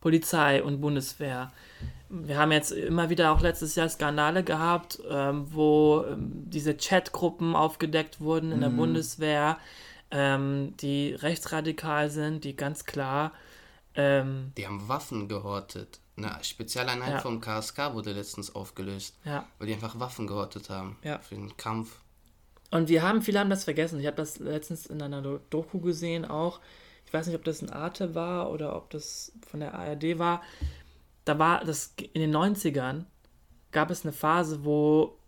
[0.00, 1.50] Polizei und Bundeswehr.
[2.10, 7.54] Wir haben jetzt immer wieder auch letztes Jahr Skandale gehabt, ähm, wo ähm, diese Chatgruppen
[7.54, 9.58] aufgedeckt wurden in der Bundeswehr,
[10.10, 13.32] ähm, die rechtsradikal sind, die ganz klar
[13.94, 16.00] ähm, Die haben Waffen gehortet.
[16.16, 17.18] Eine Spezialeinheit Ja.
[17.18, 21.18] vom KSK wurde letztens aufgelöst, ja, weil die einfach Waffen gehortet haben Ja.
[21.18, 22.00] für den Kampf.
[22.70, 24.00] Und wir haben, viele haben das vergessen.
[24.00, 26.60] Ich habe das letztens in einer Do- Doku gesehen auch.
[27.06, 30.42] Ich weiß nicht, ob das ein Arte war oder ob das von der ARD war.
[31.28, 33.04] Da war das in den 90ern
[33.70, 35.18] gab es eine Phase, wo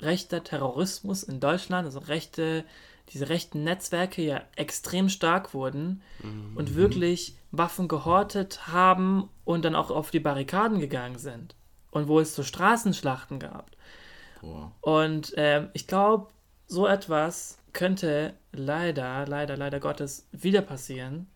[0.00, 2.64] rechter Terrorismus in Deutschland, also rechte,
[3.08, 6.02] diese rechten Netzwerke ja extrem stark wurden
[6.54, 11.56] und wirklich Waffen gehortet haben und dann auch auf die Barrikaden gegangen sind.
[11.90, 13.70] Und wo es so Straßenschlachten gab.
[14.40, 14.72] Boah.
[14.82, 16.28] Und ähm, ich glaube,
[16.66, 21.26] so etwas könnte leider, leider, leider Gottes wieder passieren,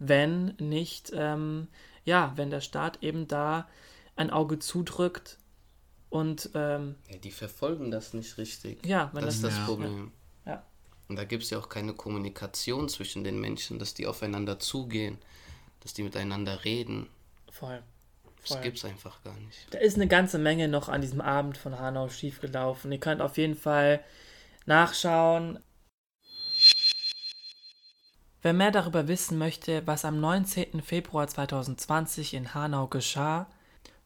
[0.00, 1.68] wenn nicht, ähm,
[2.04, 3.68] ja, wenn der Staat eben da
[4.16, 5.38] ein Auge zudrückt
[6.08, 8.84] und ähm, Ja, die verfolgen das nicht richtig.
[8.84, 9.64] ja, wenn das ist das, das Ja.
[9.66, 10.12] Problem.
[10.46, 10.62] Ja.
[11.08, 15.18] Und da gibt es ja auch keine Kommunikation zwischen den Menschen, dass die aufeinander zugehen,
[15.80, 17.08] dass die miteinander reden.
[17.50, 17.82] voll.
[18.42, 18.62] Das Voll.
[18.62, 19.66] gibt es einfach gar nicht.
[19.70, 22.90] Da ist eine ganze Menge noch an diesem Abend von Hanau schiefgelaufen.
[22.90, 24.00] Ihr könnt auf jeden Fall
[24.64, 25.58] nachschauen.
[28.42, 30.80] Wer mehr darüber wissen möchte, was am 19.
[30.80, 33.46] Februar 2020 in Hanau geschah,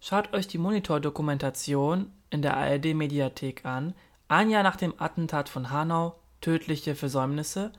[0.01, 3.95] schaut euch die Monitor-Dokumentation in der ARD-Mediathek an,
[4.27, 7.71] ein Jahr nach dem Attentat von Hanau, tödliche Versäumnisse,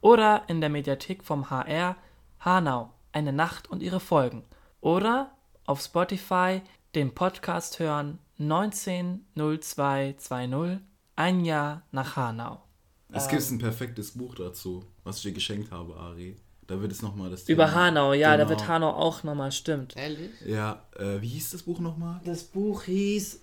[0.00, 1.96] oder in der Mediathek vom HR,
[2.40, 4.44] Hanau, eine Nacht und ihre Folgen,
[4.80, 6.62] oder auf Spotify
[6.94, 10.80] den Podcast hören 190220,
[11.16, 12.62] ein Jahr nach Hanau.
[13.10, 16.36] Es gibt ein perfektes Buch dazu, was ich dir geschenkt habe, Ari.
[16.66, 18.50] Da wird es nochmal das Über Thema- Hanau, ja, da Genau.
[18.50, 19.96] wird Hanau auch nochmal, stimmt.
[19.96, 20.30] Ehrlich?
[20.46, 22.20] Ja, äh, wie hieß das Buch nochmal?
[22.24, 23.40] Das Buch hieß.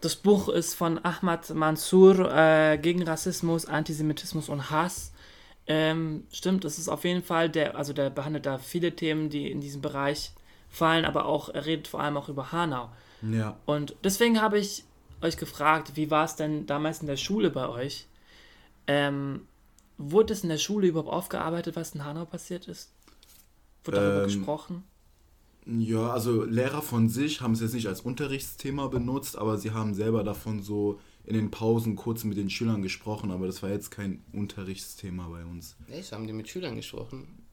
[0.00, 5.12] Das Buch ist von Ahmad Mansour äh, gegen Rassismus, Antisemitismus und Hass.
[5.66, 9.50] Ähm, stimmt, es ist auf jeden Fall der, also der behandelt da viele Themen, die
[9.50, 10.32] in diesem Bereich
[10.68, 12.90] fallen, aber auch, er redet vor allem auch über Hanau.
[13.22, 13.56] Ja.
[13.64, 14.84] Und deswegen habe ich
[15.22, 18.06] euch gefragt, wie war es denn damals in der Schule bei euch?
[18.86, 19.46] Ähm,
[19.98, 22.90] wurde es in der Schule überhaupt aufgearbeitet, was in Hanau passiert ist?
[23.84, 24.84] Wurde darüber Ähm, gesprochen?
[25.66, 29.94] Ja, also Lehrer von sich haben es jetzt nicht als Unterrichtsthema benutzt, aber sie haben
[29.94, 33.90] selber davon so in den Pausen kurz mit den Schülern gesprochen, aber das war jetzt
[33.90, 35.76] kein Unterrichtsthema bei uns.
[35.88, 37.46] Echt, haben die mit Schülern gesprochen?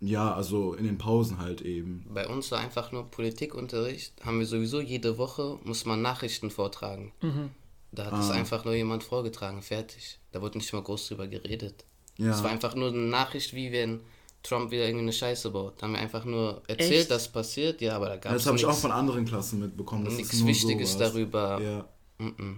[0.00, 2.06] Ja, also in den Pausen halt eben.
[2.14, 4.24] Bei uns war einfach nur Politikunterricht.
[4.24, 7.12] Haben wir sowieso jede Woche, muss man Nachrichten vortragen.
[7.20, 7.50] Mhm.
[7.92, 10.18] Da hat es einfach nur jemand vorgetragen, fertig.
[10.32, 11.84] Da wurde nicht mal groß drüber geredet.
[12.18, 12.32] Ja.
[12.32, 14.00] Es war einfach nur eine Nachricht, wie wenn
[14.42, 15.74] Trump wieder irgendwie eine Scheiße baut.
[15.78, 17.10] Da haben wir einfach nur erzählt, Echt?
[17.10, 20.04] dass passiert, ja, aber da gab es das habe ich auch von anderen Klassen mitbekommen.
[20.04, 21.12] Das nichts ist nur Wichtiges sowas.
[21.12, 21.60] darüber.
[21.60, 21.84] Ja.
[22.18, 22.56] Mm-mm,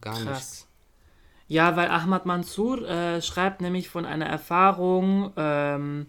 [0.00, 0.26] gar Krass.
[0.26, 0.66] nichts.
[1.48, 6.06] Ja, weil Ahmad Mansour äh, schreibt nämlich von einer Erfahrung, ähm,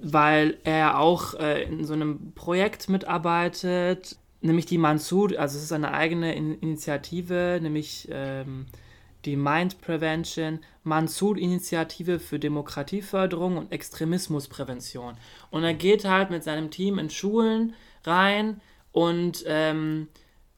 [0.00, 5.72] weil er auch äh, in so einem Projekt mitarbeitet, nämlich die Mansour, also es ist
[5.72, 8.66] eine eigene In Initiative, nämlich ähm,
[9.24, 15.16] die Mind Prevention, Mansour-Initiative für Demokratieförderung und Extremismusprävention.
[15.50, 17.74] Und er geht halt mit seinem Team in Schulen
[18.04, 18.60] rein
[18.92, 20.08] und, ähm,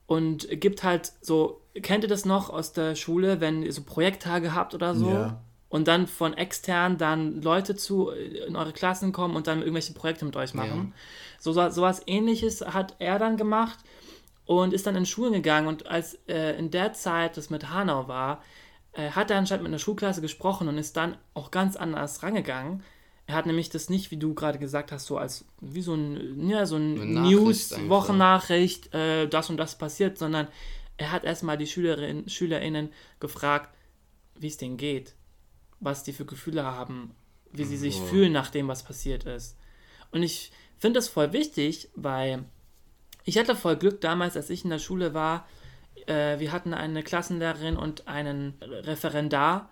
[0.05, 4.53] und gibt halt so, kennt ihr das noch aus der Schule, wenn ihr so Projekttage
[4.53, 5.09] habt oder so?
[5.09, 5.41] Ja.
[5.69, 10.25] Und dann von extern dann Leute zu in eure Klassen kommen und dann irgendwelche Projekte
[10.25, 10.93] mit euch machen.
[11.30, 13.79] So So sowas ähnliches hat er dann gemacht
[14.45, 18.07] und ist dann in Schulen gegangen und als äh, in der Zeit das mit Hanau
[18.07, 18.43] war,
[18.93, 22.83] äh, hat er anscheinend mit einer Schulklasse gesprochen und ist dann auch ganz anders rangegangen.
[23.25, 26.47] Er hat nämlich das nicht, wie du gerade gesagt hast, so als wie so ein,
[26.47, 27.89] ja, so ein Eine Nachricht News, einfach.
[27.89, 30.47] Wochennachricht, äh, das und das passiert, sondern
[30.97, 33.75] er hat erstmal die Schülerinnen, SchülerInnen gefragt,
[34.35, 35.15] wie es denen geht,
[35.79, 37.15] was die für Gefühle haben,
[37.51, 38.07] wie sie sich Boah.
[38.09, 39.57] fühlen nach dem, was passiert ist.
[40.11, 40.51] Und ich
[40.81, 42.43] finde das voll wichtig, weil
[43.23, 45.47] ich hatte voll Glück damals, als ich in der Schule war.
[46.07, 49.69] Äh, wir hatten eine Klassenlehrerin und einen Referendar,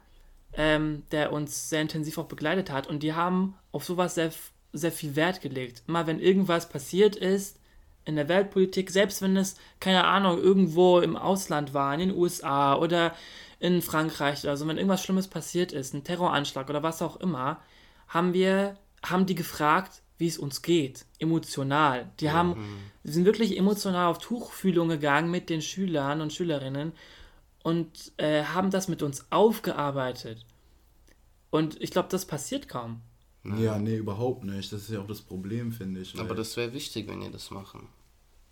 [0.54, 2.88] ähm, der uns sehr intensiv auch begleitet hat.
[2.88, 4.32] Und die haben auf sowas sehr,
[4.72, 5.84] sehr viel Wert gelegt.
[5.88, 7.60] Immer wenn irgendwas passiert ist
[8.06, 12.76] in der Weltpolitik, selbst wenn es, keine Ahnung, irgendwo im Ausland war, in den USA
[12.76, 13.16] oder
[13.60, 17.62] in Frankreich oder so, wenn irgendwas Schlimmes passiert ist, ein Terroranschlag oder was auch immer,
[18.08, 22.12] haben wir, haben die gefragt, wie es uns geht, emotional.
[22.20, 22.68] Die haben,
[23.04, 26.92] die sind wirklich emotional auf Tuchfühlung gegangen mit den Schülern und Schülerinnen
[27.64, 30.46] und äh, haben das mit uns aufgearbeitet.
[31.50, 33.02] Und ich glaube, das passiert kaum.
[33.44, 34.72] Ja, nee, überhaupt nicht.
[34.72, 36.20] Das ist ja auch das Problem, finde ich.
[36.20, 37.88] Aber das wäre wichtig, wenn ihr das machen.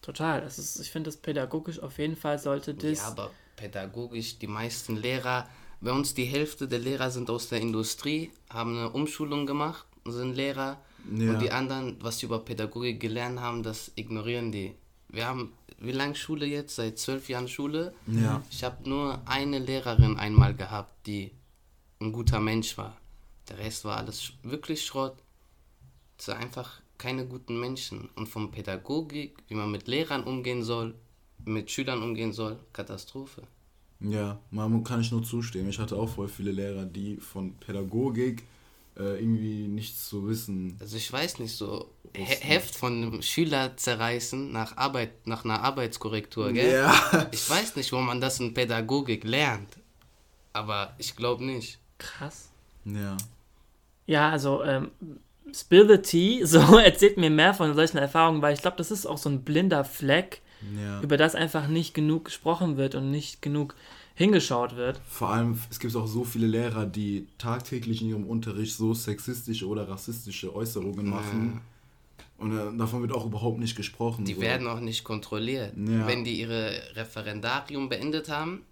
[0.01, 0.41] Total.
[0.41, 2.99] Das ist, ich finde das pädagogisch auf jeden Fall sollte das.
[2.99, 5.49] Ja, aber pädagogisch, die meisten Lehrer,
[5.81, 10.33] bei uns die Hälfte der Lehrer sind aus der Industrie, haben eine Umschulung gemacht, sind
[10.33, 10.79] Lehrer.
[11.11, 11.33] Ja.
[11.33, 14.73] Und die anderen, was sie über Pädagogik gelernt haben, das ignorieren die.
[15.09, 16.75] Wir haben, wie lange Schule jetzt?
[16.75, 17.93] Seit zwölf Jahren Schule.
[18.07, 18.43] Ja.
[18.51, 21.31] Ich habe nur eine Lehrerin einmal gehabt, die
[22.01, 22.97] ein guter Mensch war.
[23.49, 25.17] Der Rest war alles wirklich Schrott.
[26.17, 28.09] Es war einfach keine guten Menschen.
[28.15, 30.95] Und von Pädagogik, wie man mit Lehrern umgehen soll,
[31.45, 33.43] mit Schülern umgehen soll, Katastrophe.
[33.99, 35.69] Ja, man kann ich nur zustimmen.
[35.69, 38.43] Ich hatte auch voll viele Lehrer, die von Pädagogik
[38.97, 40.77] äh, irgendwie nichts zu wissen.
[40.79, 45.61] Also ich weiß nicht, so He Heft von einem Schüler zerreißen nach Arbeit, nach einer
[45.61, 46.73] Arbeitskorrektur, gell?
[46.73, 47.27] Ja.
[47.31, 49.69] Ich weiß nicht, wo man das in Pädagogik lernt.
[50.53, 51.79] Aber ich glaube nicht.
[51.99, 52.49] Krass.
[52.85, 53.17] Ja.
[54.07, 54.91] Ja, also ähm,
[55.53, 59.05] Spill the Tea, so erzählt mir mehr von solchen Erfahrungen, weil ich glaube, das ist
[59.05, 60.41] auch so ein blinder Fleck,
[60.75, 61.01] Ja.
[61.01, 63.75] über das einfach nicht genug gesprochen wird und nicht genug
[64.17, 64.99] hingeschaut wird.
[65.07, 69.67] Vor allem, es gibt auch so viele Lehrer, die tagtäglich in ihrem Unterricht so sexistische
[69.67, 71.61] oder rassistische Äußerungen machen.
[72.39, 74.25] Und äh, davon wird auch überhaupt nicht gesprochen.
[74.25, 74.41] Die so.
[74.41, 75.73] werden auch nicht kontrolliert.
[75.77, 76.07] Ja.
[76.07, 78.63] Wenn die ihre Referendarium beendet haben,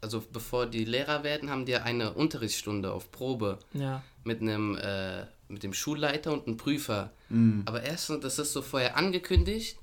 [0.00, 4.02] also bevor die Lehrer werden, haben die eine Unterrichtsstunde auf Probe Ja.
[4.24, 7.12] mit einem äh, mit dem Schulleiter und einem Prüfer.
[7.28, 7.62] Mhm.
[7.66, 9.78] Aber erstens, das ist so vorher angekündigt.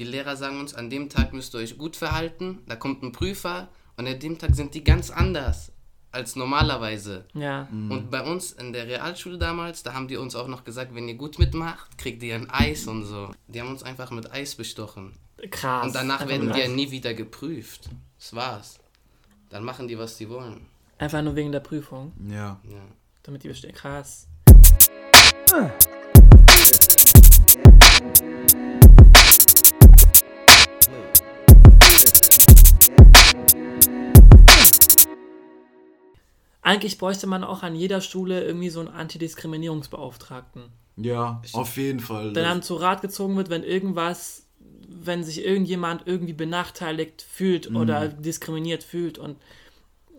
[0.00, 2.58] Die Lehrer sagen uns, an dem Tag müsst ihr euch gut verhalten.
[2.66, 5.70] Da kommt ein Prüfer und an dem Tag sind die ganz anders
[6.10, 7.24] als normalerweise.
[7.34, 7.68] Ja.
[7.70, 11.08] Und bei uns in der Realschule damals, da haben die uns auch noch gesagt, wenn
[11.08, 13.30] ihr gut mitmacht, kriegt ihr ein Eis und so.
[13.48, 15.12] Die haben uns einfach mit Eis bestochen.
[15.50, 15.86] Krass.
[15.86, 17.90] Und danach Einfach werden die ja nie wieder geprüft.
[18.18, 18.78] Das war's.
[19.50, 20.66] Dann machen die, was die wollen.
[20.98, 22.60] Einfach nur wegen der Prüfung, Ja.
[22.68, 22.82] Ja.
[23.24, 23.74] damit die bestehen.
[23.74, 24.28] Krass.
[36.64, 40.64] Eigentlich bräuchte man auch an jeder Schule irgendwie so einen Antidiskriminierungsbeauftragten.
[40.96, 42.32] Ja, auf jeden Fall.
[42.32, 44.46] Der dann zu Rat gezogen wird, wenn irgendwas,
[44.88, 47.76] wenn sich irgendjemand irgendwie benachteiligt fühlt Mhm.
[47.76, 49.18] oder diskriminiert fühlt.
[49.18, 49.36] Und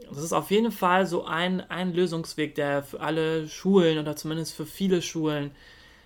[0.10, 4.53] das ist auf jeden Fall so ein, ein Lösungsweg, der für alle Schulen oder zumindest
[4.53, 5.51] für viele Schulen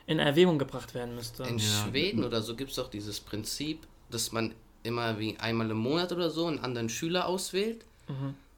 [0.07, 1.43] in Erwägung gebracht werden müsste.
[1.43, 5.77] In Schweden oder so gibt es doch dieses Prinzip, dass man immer wie einmal im
[5.77, 7.83] Monat oder so einen anderen Schüler auswählt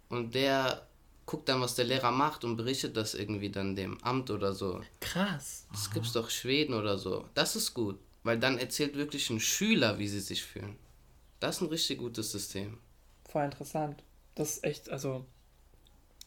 [0.10, 0.86] und der
[1.32, 4.82] guckt dann, was der Lehrer macht und berichtet das irgendwie dann dem Amt oder so.
[5.00, 5.66] Krass.
[5.72, 7.24] Das gibt's doch Schweden oder so.
[7.36, 10.76] Das ist gut, weil dann erzählt wirklich ein Schüler, wie sie sich fühlen.
[11.40, 12.80] Das ist ein richtig gutes System.
[13.30, 14.04] Voll interessant.
[14.36, 15.26] Das ist echt, also.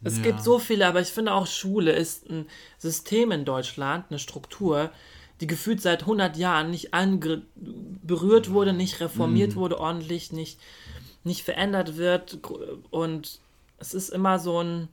[0.03, 0.23] Es Ja.
[0.23, 2.47] gibt so viele, aber ich finde auch Schule ist ein
[2.79, 4.91] System in Deutschland, eine Struktur,
[5.43, 6.93] die gefühlt seit 100 Jahren nicht
[7.55, 10.59] berührt wurde, nicht reformiert wurde, ordentlich, nicht,
[11.25, 12.39] nicht verändert wird.
[12.91, 13.44] Und
[13.85, 14.89] es ist immer so ein.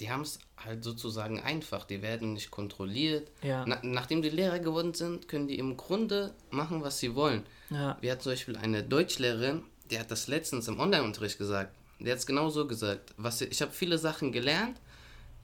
[0.00, 1.84] Die haben es halt sozusagen einfach.
[1.84, 3.30] Die werden nicht kontrolliert.
[3.42, 3.64] Ja.
[3.66, 7.42] Na, nachdem die Lehrer geworden sind, können die im Grunde machen, was sie wollen.
[7.70, 11.74] Ja, Wir hatten zum Beispiel eine Deutschlehrerin, die hat das letztens im Online-Unterricht gesagt.
[11.98, 13.12] Die hat es genau so gesagt.
[13.16, 14.78] Was, ich habe viele Sachen gelernt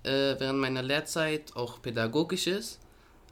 [0.04, 2.78] äh, während meiner Lehrzeit, auch pädagogisches.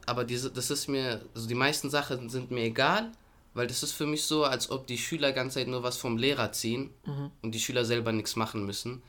[0.06, 3.10] Aber diese, das ist mir, also die meisten Sachen sind mir egal,
[3.54, 6.16] weil das ist für mich so, als ob die Schüler ganze Zeit nur was vom
[6.18, 6.90] Lehrer ziehen
[7.42, 9.02] und die Schüler selber nichts machen müssen.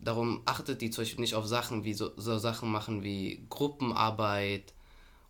[0.00, 4.72] Darum achtet die zum Beispiel nicht auf Sachen wie so, so Sachen machen wie Gruppenarbeit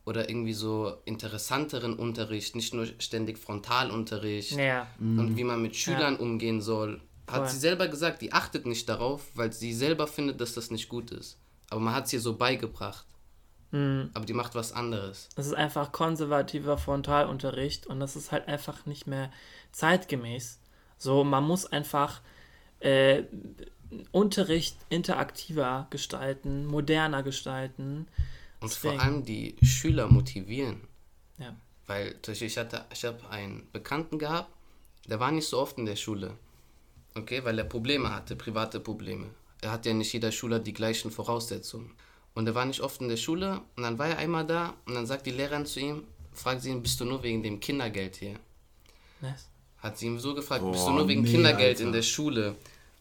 [0.04, 4.86] oder irgendwie so interessanteren Unterricht, nicht nur ständig Frontalunterricht ja.
[4.98, 7.00] und wie man mit Schülern umgehen soll.
[7.26, 7.48] Hat Voll.
[7.48, 11.10] sie selber gesagt, die achtet nicht darauf, weil sie selber findet, dass das nicht gut
[11.10, 11.38] ist.
[11.68, 13.04] Aber man hat es ihr so beigebracht.
[13.70, 15.28] Aber die macht was anderes.
[15.36, 19.30] Es ist einfach konservativer Frontalunterricht und das ist halt einfach nicht mehr
[19.72, 20.58] zeitgemäß.
[20.96, 22.22] So, man muss einfach
[22.80, 23.24] äh,
[24.12, 28.06] Unterricht interaktiver gestalten, moderner gestalten.
[28.60, 28.96] Und Deswegen.
[28.96, 30.80] vor allem die Schüler motivieren.
[31.38, 31.54] Ja.
[31.86, 34.50] Weil zum Beispiel ich hatte, ich habe einen Bekannten gehabt,
[35.08, 36.36] der war nicht so oft in der Schule.
[37.14, 39.26] Okay, weil er Probleme hatte, private Probleme.
[39.60, 41.90] Er hat ja nicht jeder Schüler die gleichen Voraussetzungen.
[42.34, 44.94] Und er war nicht oft in der Schule und dann war er einmal da und
[44.94, 48.16] dann sagt die Lehrerin zu ihm, fragt sie ihn, bist du nur wegen dem Kindergeld
[48.16, 48.36] hier?
[49.20, 49.48] Nice.
[49.78, 51.84] Hat sie ihn so gefragt, Boah, bist du nur wegen nee, Kindergeld Alter.
[51.84, 52.54] in der Schule?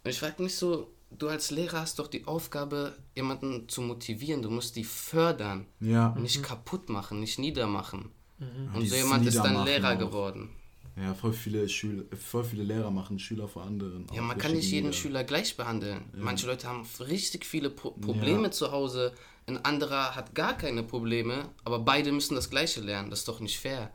[0.07, 4.41] Und ich frage mich so, du als Lehrer hast doch die Aufgabe, jemanden zu motivieren.
[4.41, 6.15] Du musst die fördern, Ja.
[6.17, 8.11] nicht kaputt machen, nicht niedermachen.
[8.39, 9.99] Und Dieses so jemand ist dann Lehrer auch.
[9.99, 10.49] geworden.
[10.95, 14.07] Ja, voll viele Schüler, voll viele Lehrer machen Schüler vor anderen.
[14.13, 14.93] Ja, man kann nicht jeden.
[14.93, 16.05] Schüler gleich behandeln.
[16.15, 18.51] Manche Leute haben richtig viele Pro Probleme Ja.
[18.51, 19.13] zu Hause,
[19.45, 23.09] ein anderer hat gar keine Probleme, aber beide müssen das Gleiche lernen.
[23.11, 23.91] Das ist doch nicht fair.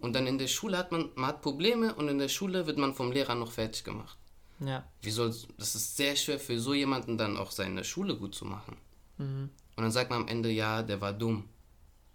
[0.00, 2.76] Und dann in der Schule hat man, man hat Probleme und in der Schule wird
[2.78, 4.16] man vom Lehrer noch fertig gemacht.
[4.66, 4.84] Ja.
[5.02, 8.44] Wie soll, das ist sehr schwer für so jemanden dann auch seine Schule gut zu
[8.44, 8.76] machen.
[9.18, 11.48] Und dann sagt man am Ende, ja, der war dumm.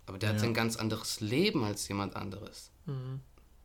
[0.06, 0.44] Aber der hat Ja.
[0.44, 2.72] ein ganz anderes Leben als jemand anderes.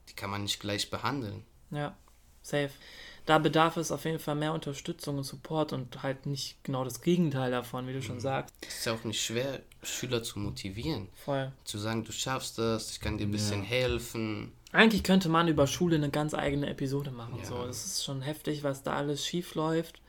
[0.09, 1.45] Die kann man nicht gleich behandeln.
[1.71, 1.97] Ja,
[2.43, 2.71] safe.
[3.27, 7.01] Da bedarf es auf jeden Fall mehr Unterstützung und Support und halt nicht genau das
[7.01, 8.55] Gegenteil davon, wie du schon sagst.
[8.61, 11.09] Es ist ja auch nicht schwer, Schüler zu motivieren.
[11.25, 11.51] Voll.
[11.65, 14.53] Zu sagen, du schaffst das, ich kann dir ein bisschen helfen.
[14.75, 17.39] Eigentlich könnte man über Schule eine ganz eigene Episode machen.
[17.39, 17.45] Ja.
[17.45, 20.01] So, das ist schon heftig, was da alles schief läuft.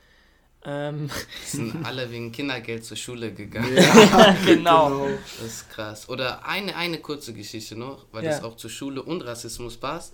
[0.63, 1.09] Ähm,
[1.43, 3.75] Es sind alle wegen Kindergeld zur Schule gegangen.
[4.45, 5.07] genau.
[5.39, 6.09] Das ist krass.
[6.09, 8.31] Oder eine, eine kurze Geschichte noch, weil Ja.
[8.31, 10.13] das auch zur Schule und Rassismus passt.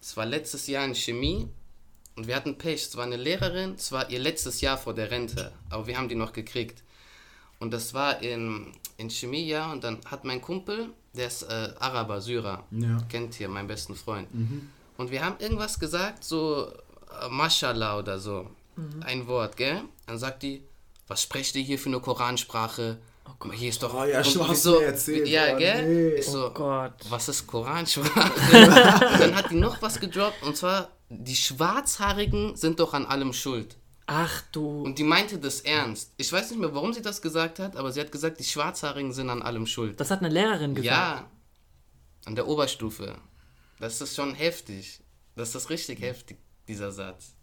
[0.00, 1.48] Es war letztes Jahr in Chemie
[2.14, 2.82] und wir hatten Pech.
[2.86, 6.08] Es war eine Lehrerin, es war ihr letztes Jahr vor der Rente, aber wir haben
[6.08, 6.84] die noch gekriegt.
[7.58, 11.70] Und das war in, in Chemie, ja, und dann hat mein Kumpel, der ist äh,
[11.78, 12.98] Araber, Syrer, Ja.
[13.08, 14.28] kennt hier meinen besten Freund.
[14.96, 16.66] Und wir haben irgendwas gesagt, so
[17.22, 18.50] äh, Mashallah oder so.
[19.04, 19.82] Ein Wort, gell?
[20.06, 20.64] Dann sagt die,
[21.06, 22.98] was sprecht ihr hier für eine Koransprache?
[23.52, 23.94] hier ist doch.
[23.94, 25.86] Oh ja, schon, hast so, erzählt, Ja, oh gell?
[25.86, 26.14] nee.
[26.18, 26.92] Ich so, Oh Gott.
[27.08, 28.32] was ist Koransprache?
[28.32, 33.32] Und dann hat die noch was gedroppt und zwar, die Schwarzhaarigen sind doch an allem
[33.32, 33.76] schuld.
[34.06, 34.82] Ach du.
[34.82, 36.12] Und die meinte das ernst.
[36.16, 39.12] Ich weiß nicht mehr, warum sie das gesagt hat, aber sie hat gesagt, die Schwarzhaarigen
[39.12, 39.98] sind an allem schuld.
[39.98, 40.94] Das hat eine Lehrerin gesagt.
[40.94, 41.30] Ja,
[42.26, 43.16] an der Oberstufe.
[43.80, 45.00] Das ist schon heftig.
[45.36, 46.38] Das ist richtig heftig,
[46.68, 47.34] dieser Satz.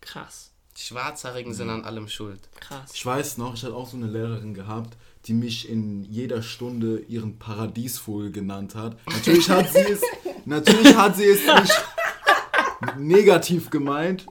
[0.00, 0.52] Krass.
[0.76, 2.48] Die Schwarzhaarigen sind an allem schuld.
[2.60, 2.90] Krass.
[2.94, 6.98] Ich weiß noch, ich hatte auch so eine Lehrerin gehabt, die mich in jeder Stunde
[7.00, 8.96] ihren Paradiesvogel genannt hat.
[9.06, 10.02] Natürlich hat sie es,
[10.44, 14.26] natürlich hat sie es nicht negativ gemeint,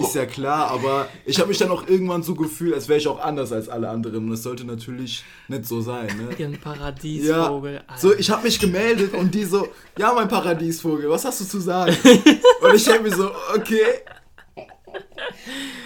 [0.00, 3.06] ist ja klar, aber ich habe mich dann auch irgendwann so gefühlt, als wäre ich
[3.08, 6.34] auch anders als alle anderen und das sollte natürlich nicht so sein, ne?
[6.36, 7.80] Ihren Ja, Paradiesvogel.
[7.96, 9.68] so ich habe mich gemeldet und die so,
[9.98, 11.96] ja mein Paradiesvogel, was hast du zu sagen?
[12.62, 13.84] Und ich denke mir so, okay,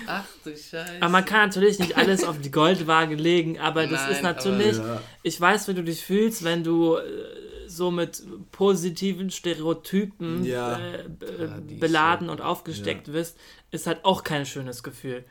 [0.06, 0.86] Ach du Scheiße.
[1.00, 4.78] Aber man kann natürlich nicht alles auf die Goldwaage legen, aber das Nein, ist natürlich,
[4.78, 5.00] aber- Ja.
[5.22, 7.00] ich weiß, wie du dich fühlst, wenn du äh,
[7.70, 10.78] so mit positiven Stereotypen Ja.
[10.78, 12.32] äh, Paradies, beladen ja.
[12.32, 13.38] und aufgesteckt wirst,
[13.70, 15.24] ist halt auch kein schönes Gefühl.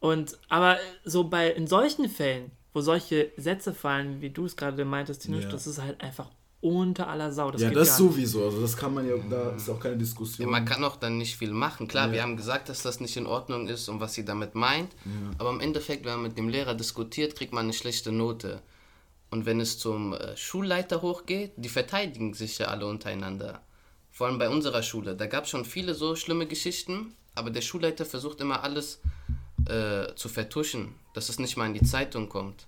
[0.00, 4.84] Und aber so bei in solchen Fällen, wo solche Sätze fallen, wie du es gerade
[4.84, 5.50] meintest, Tinusch, Ja.
[5.50, 7.50] das ist halt einfach unter aller Sau.
[7.50, 8.44] Das ja, geht das sowieso.
[8.44, 10.46] Also das kann man ja, da ist auch keine Diskussion.
[10.46, 11.86] Ja, man kann auch dann nicht viel machen.
[11.86, 12.12] Klar, Ja.
[12.14, 14.90] wir haben gesagt, dass das nicht in Ordnung ist und was sie damit meint.
[15.38, 18.62] Aber im Endeffekt, wenn man mit dem Lehrer diskutiert, kriegt man eine schlechte Note.
[19.30, 23.62] Und wenn es zum äh, Schulleiter hochgeht, die verteidigen sich ja alle untereinander.
[24.10, 25.14] Vor allem bei unserer Schule.
[25.14, 29.00] Da gab es schon viele so schlimme Geschichten, aber der Schulleiter versucht immer alles
[29.68, 32.66] äh, zu vertuschen, dass es nicht mal in die Zeitung kommt.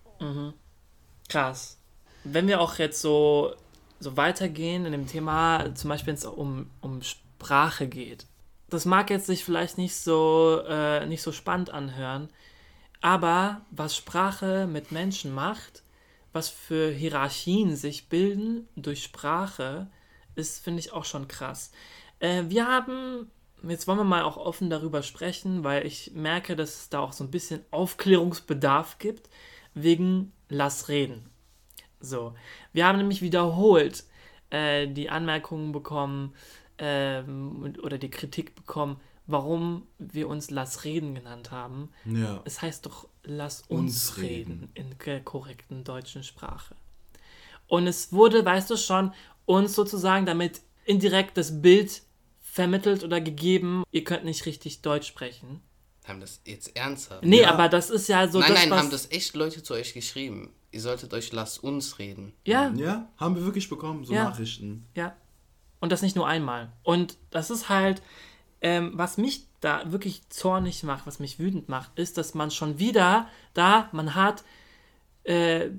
[1.28, 1.78] Krass.
[2.24, 3.54] Wenn wir auch jetzt so,
[4.00, 8.26] so weitergehen in dem Thema, zum Beispiel wenn es um, um Sprache geht.
[8.68, 12.28] Das mag jetzt sich vielleicht nicht so, äh, nicht so spannend anhören,
[13.00, 15.82] aber was Sprache mit Menschen macht,
[16.32, 19.88] was für Hierarchien sich bilden durch Sprache,
[20.34, 21.72] ist, finde ich, auch schon krass.
[22.20, 23.30] Äh, wir haben,
[23.62, 27.12] jetzt wollen wir mal auch offen darüber sprechen, weil ich merke, dass es da auch
[27.12, 29.28] so ein bisschen Aufklärungsbedarf gibt,
[29.74, 31.28] wegen Lass reden.
[32.00, 32.34] So,
[32.72, 34.04] wir haben nämlich wiederholt
[34.50, 36.34] äh, die Anmerkungen bekommen
[36.78, 41.90] ähm, oder die Kritik bekommen, warum wir uns Lass reden genannt haben.
[42.04, 42.40] ja.
[42.44, 44.70] Es heißt doch, lass uns, Uns reden.
[44.74, 46.74] in der korrekten deutschen Sprache.
[47.66, 49.12] Und es wurde, weißt du schon,
[49.46, 52.02] uns sozusagen damit indirekt das Bild
[52.40, 55.60] vermittelt oder gegeben, ihr könnt nicht richtig Deutsch sprechen.
[56.06, 57.22] Haben das jetzt ernsthaft?
[57.22, 57.50] Nee, Ja.
[57.52, 58.78] aber das ist ja so nein, das, nein, was...
[58.78, 60.50] haben das echt Leute zu euch geschrieben.
[60.70, 62.32] Ihr solltet euch lasst uns reden.
[62.44, 64.24] ja, Ja, haben wir wirklich bekommen, so Ja.
[64.24, 64.86] Nachrichten.
[64.94, 65.14] Ja.
[65.80, 66.72] Und das nicht nur einmal.
[66.82, 68.02] Und das ist halt,
[68.60, 72.78] ähm, was mich da wirklich zornig macht, was mich wütend macht, ist, dass man schon
[72.78, 74.44] wieder da, man hat
[75.24, 75.70] äh, äh,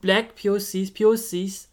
[0.00, 1.68] Black POCs, POCs,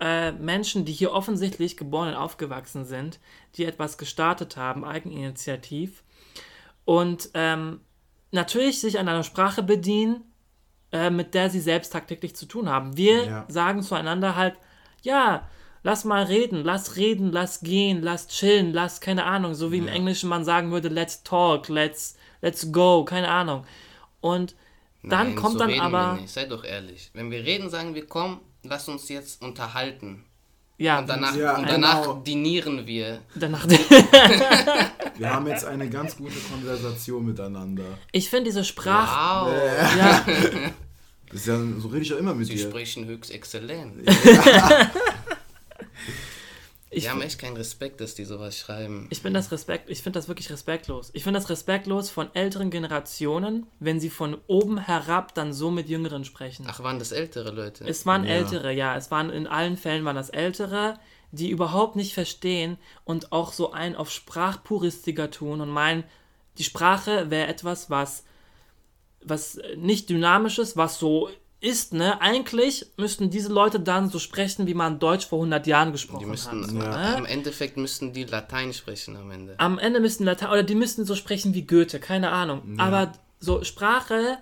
[0.00, 3.18] äh, Menschen, die hier offensichtlich geboren und aufgewachsen sind,
[3.56, 6.02] die etwas gestartet haben, Eigeninitiativ,
[6.84, 7.80] und ähm,
[8.32, 10.24] natürlich sich an einer Sprache bedienen,
[10.90, 12.96] äh, mit der sie selbst tagtäglich zu tun haben.
[12.96, 13.44] Wir Ja.
[13.48, 14.56] sagen zueinander halt,
[15.02, 15.48] ja,
[15.82, 19.88] lass mal reden, lass reden, lass gehen, lass chillen, lass, keine Ahnung, so wie im
[19.88, 23.64] Englischen man sagen würde, let's talk, let's, let's go, keine Ahnung.
[24.20, 24.54] Und
[25.02, 26.32] dann Nein, kommt so dann reden aber, Wir nicht.
[26.32, 27.10] Seid doch ehrlich.
[27.14, 30.24] Wenn wir reden, sagen wir, komm, lass uns jetzt unterhalten.
[30.78, 32.14] ja, Und danach, Ja, und danach genau.
[32.20, 33.20] dinieren wir.
[33.34, 33.66] danach,
[35.18, 37.84] Wir haben jetzt eine ganz gute Konversation miteinander.
[38.12, 39.52] ich finde diese Sprache, Wow.
[39.98, 40.24] ja,
[41.30, 42.68] Das ist ja, so rede ich ja immer mit Sie dir.
[42.68, 44.08] sprechen höchst exzellent.
[46.92, 49.06] ich, Die haben echt keinen Respekt, dass die sowas schreiben.
[49.10, 51.10] Ich finde das Respekt, ich finde das wirklich respektlos.
[51.14, 55.88] Ich finde das respektlos von älteren Generationen, wenn sie von oben herab dann so mit
[55.88, 56.66] Jüngeren sprechen.
[56.68, 57.84] Ach, waren das ältere Leute?
[57.86, 58.30] Es waren Ja.
[58.32, 60.98] ältere, ja, es waren in allen Fällen waren das ältere,
[61.30, 66.04] die überhaupt nicht verstehen und auch so einen auf Sprachpuristiker tun und meinen,
[66.58, 68.24] die Sprache wäre etwas, was
[69.24, 71.30] was nicht dynamisches, was so
[71.62, 72.20] ist, ne?
[72.20, 76.28] Eigentlich müssten diese Leute dann so sprechen, wie man Deutsch vor 100 Jahren die gesprochen
[76.28, 76.94] müssten, hat.
[76.94, 77.14] Ja.
[77.14, 79.54] Im Endeffekt müssten die Latein sprechen am Ende.
[79.58, 82.76] Am Ende müssten Latein, oder die müssten so sprechen wie Goethe, keine Ahnung.
[82.78, 84.38] Aber so Sprache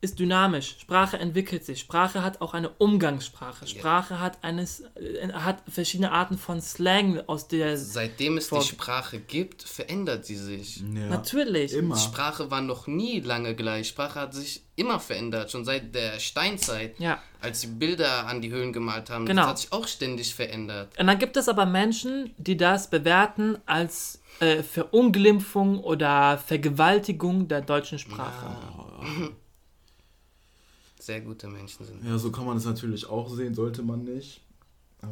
[0.00, 0.76] ist dynamisch.
[0.80, 1.80] Sprache entwickelt sich.
[1.80, 3.66] Sprache hat auch eine Umgangssprache.
[3.66, 7.76] Sprache hat eines, äh, hat verschiedene Arten von Slang aus der.
[7.76, 10.76] Seitdem es die Sprache gibt, verändert sie sich.
[10.94, 11.06] Ja.
[11.08, 11.72] Natürlich.
[11.72, 11.96] Immer.
[11.96, 13.88] Sprache war noch nie lange gleich.
[13.88, 17.20] Sprache hat sich immer verändert, schon seit der Steinzeit, Ja.
[17.40, 19.26] als sie Bilder an die Höhlen gemalt haben.
[19.26, 19.42] Genau.
[19.42, 20.96] Das hat sich auch ständig verändert.
[20.96, 27.62] Und dann gibt es aber Menschen, die das bewerten als äh, Verunglimpfung oder Vergewaltigung der
[27.62, 28.56] deutschen Sprache.
[31.08, 32.04] Sehr gute Menschen sind.
[32.04, 34.42] Ja, so kann man es natürlich auch sehen, sollte man nicht.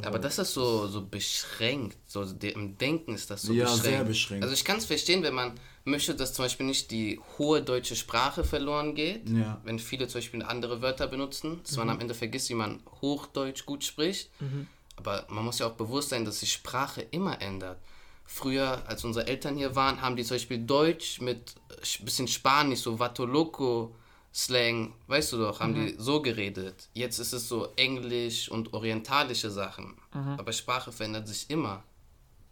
[0.03, 1.97] Aber das ist so, so beschränkt.
[2.07, 3.85] So Im Denken ist das so Ja, beschränkt.
[3.85, 4.43] sehr beschränkt.
[4.43, 5.55] Also ich kann es verstehen, wenn man
[5.87, 9.27] möchte, dass zum Beispiel nicht die hohe deutsche Sprache verloren geht.
[9.31, 9.59] Ja.
[9.65, 13.65] Wenn viele zum Beispiel andere Wörter benutzen, dass man am Ende vergisst, wie man Hochdeutsch
[13.65, 14.29] gut spricht.
[14.97, 17.79] Aber man muss ja auch bewusst sein, dass sich Sprache immer ändert.
[18.27, 22.81] Früher, als unsere Eltern hier waren, haben die zum Beispiel Deutsch mit ein bisschen Spanisch,
[22.81, 23.95] so Vatoloco,
[24.37, 26.91] Slang, weißt du doch, haben die so geredet.
[26.93, 29.97] Jetzt ist es so Englisch und orientalische Sachen.
[30.13, 31.83] Aber Sprache verändert sich immer.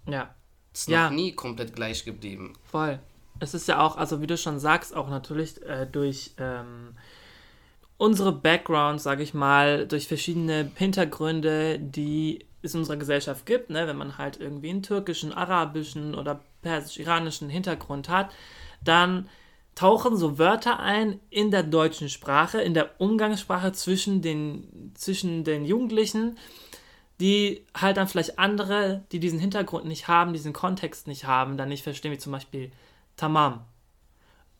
[0.09, 0.34] Ja.
[0.72, 1.11] Ist Ja.
[1.11, 2.54] noch nie komplett gleich geblieben.
[2.70, 3.00] Voll.
[3.38, 6.96] Es ist ja auch, also wie du schon sagst, auch natürlich äh, durch ähm,
[7.98, 13.86] unsere Backgrounds, sage ich mal, durch verschiedene Hintergründe, die es in unserer Gesellschaft gibt, ne?
[13.86, 18.32] wenn man halt irgendwie einen türkischen, arabischen oder persisch-iranischen Hintergrund hat,
[18.82, 19.28] dann
[19.74, 25.64] tauchen so Wörter ein in der deutschen Sprache, in der Umgangssprache zwischen den, zwischen den
[25.64, 26.38] Jugendlichen,
[27.20, 31.68] die halt dann vielleicht andere, die diesen Hintergrund nicht haben, diesen Kontext nicht haben, dann
[31.68, 32.70] nicht verstehen, wie zum Beispiel
[33.16, 33.60] Tamam.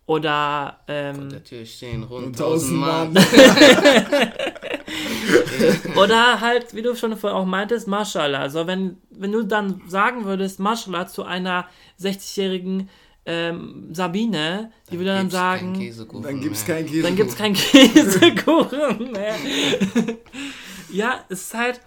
[0.07, 3.13] Oder, ähm, Der Tür stehen rund Und 1000 tausend Mann.
[3.15, 3.25] Mann.
[5.97, 8.41] Oder halt, wie du schon vorhin auch meintest, Mashallah.
[8.41, 11.67] Also wenn, wenn du dann sagen würdest, Mashallah zu einer
[11.99, 12.91] 60-jährigen
[13.27, 16.77] ähm, Sabine, die würde dann sagen, keinen Käsekuchen Dann gibt's mehr.
[16.77, 17.03] kein Käse.
[17.03, 19.35] dann gibt es keinen Käsekuchen mehr.
[20.93, 21.81] ja, es ist halt,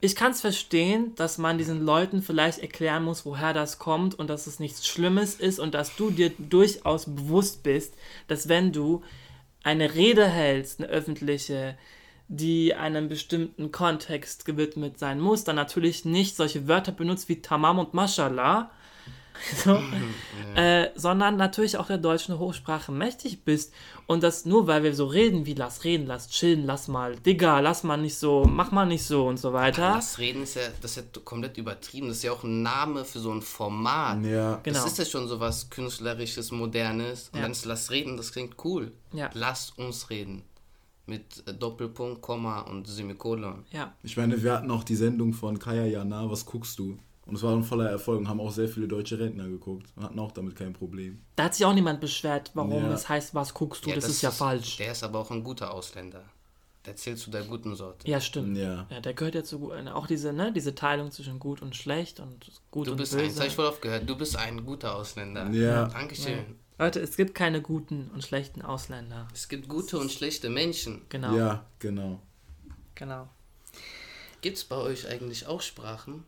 [0.00, 4.28] ich kann es verstehen, dass man diesen Leuten vielleicht erklären muss, woher das kommt und
[4.30, 7.94] dass es nichts Schlimmes ist und dass du dir durchaus bewusst bist,
[8.28, 9.02] dass wenn du
[9.62, 11.76] eine Rede hältst, eine öffentliche,
[12.28, 17.78] die einem bestimmten Kontext gewidmet sein muss, dann natürlich nicht solche Wörter benutzt wie Tamam
[17.78, 18.70] und Mashallah,
[19.64, 19.82] so,
[20.54, 23.72] äh, sondern natürlich auch der deutschen Hochsprache mächtig bist.
[24.06, 27.60] Und das nur, weil wir so reden wie lass reden, lass chillen, lass mal, Digga,
[27.60, 29.94] lass mal nicht so, mach mal nicht so und so weiter.
[29.94, 32.08] Das Reden ist ja, das ist ja komplett übertrieben.
[32.08, 34.24] Das ist ja auch ein Name für so ein Format.
[34.24, 34.60] Ja.
[34.62, 34.78] Genau.
[34.78, 37.30] Das ist ja schon so was Künstlerisches, Modernes.
[37.32, 37.42] Und Ja.
[37.42, 38.92] dann ist Lass reden, das klingt cool.
[39.12, 39.30] Ja.
[39.34, 40.42] Lass uns reden.
[41.06, 43.64] Mit äh, Doppelpunkt, Komma und Semikolon.
[43.72, 46.96] Ja, Ich meine, wir hatten auch die Sendung von Kaya Jana, was guckst du?
[47.26, 50.02] Und es war ein voller Erfolg und haben auch sehr viele deutsche Rentner geguckt und
[50.04, 51.22] hatten auch damit kein Problem.
[51.36, 52.92] da hat sich auch niemand beschwert, warum Ja.
[52.92, 54.76] es heißt, was guckst du, das, ist ja falsch.
[54.76, 56.22] Der ist aber auch ein guter Ausländer.
[56.84, 58.06] Der zählt zu der guten Sorte.
[58.06, 58.58] Ja, stimmt.
[58.58, 58.86] Ja.
[58.90, 59.72] Ja, der gehört ja zu gut.
[59.88, 63.20] Auch diese, ne, diese Teilung zwischen gut und schlecht und gut Du und bist ein,
[63.20, 63.38] das böse.
[63.40, 65.48] habe ich voll oft gehört, du bist ein guter Ausländer.
[65.50, 65.86] Ja.
[65.86, 66.44] Dankeschön.
[66.78, 69.28] Leute, es gibt keine guten und schlechten Ausländer.
[69.32, 71.00] Es gibt gute und schlechte Menschen.
[71.08, 71.34] Genau.
[71.34, 72.20] Ja, genau.
[72.96, 73.28] Genau.
[74.42, 76.24] Gibt es bei euch eigentlich auch Sprachen?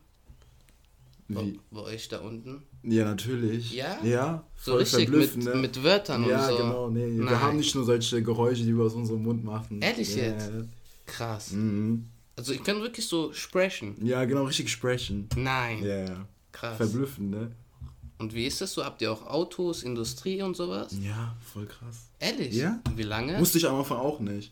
[1.29, 1.59] Bei, Wie?
[1.71, 2.63] bei euch da unten?
[2.83, 3.73] Ja, natürlich.
[3.73, 3.97] Ja?
[4.03, 5.55] Ja, So richtig mit, ne?
[5.55, 6.57] mit Wörtern Ja, und so.
[6.57, 7.05] genau, nee.
[7.07, 7.29] Nein.
[7.29, 9.81] Wir haben nicht nur solche Geräusche, die wir aus unserem Mund machen.
[9.81, 10.23] Ehrlich ja.
[10.23, 10.51] jetzt?
[11.05, 11.51] Krass.
[11.51, 12.07] Mhm.
[12.37, 13.95] Also ich kann wirklich so sprechen.
[14.05, 15.27] Ja, genau, richtig sprechen.
[15.35, 15.83] Nein.
[15.83, 16.25] Ja, ja.
[16.53, 16.77] Krass.
[16.77, 17.51] Verblüffend, ne?
[18.19, 18.83] Und wie ist das so?
[18.85, 20.95] Habt ihr auch Autos, Industrie und sowas?
[21.01, 22.07] Ja, voll krass.
[22.19, 22.53] Ehrlich?
[22.55, 22.79] Ja?
[22.95, 23.37] Wie lange?
[23.39, 24.51] Wusste ich am Anfang auch nicht.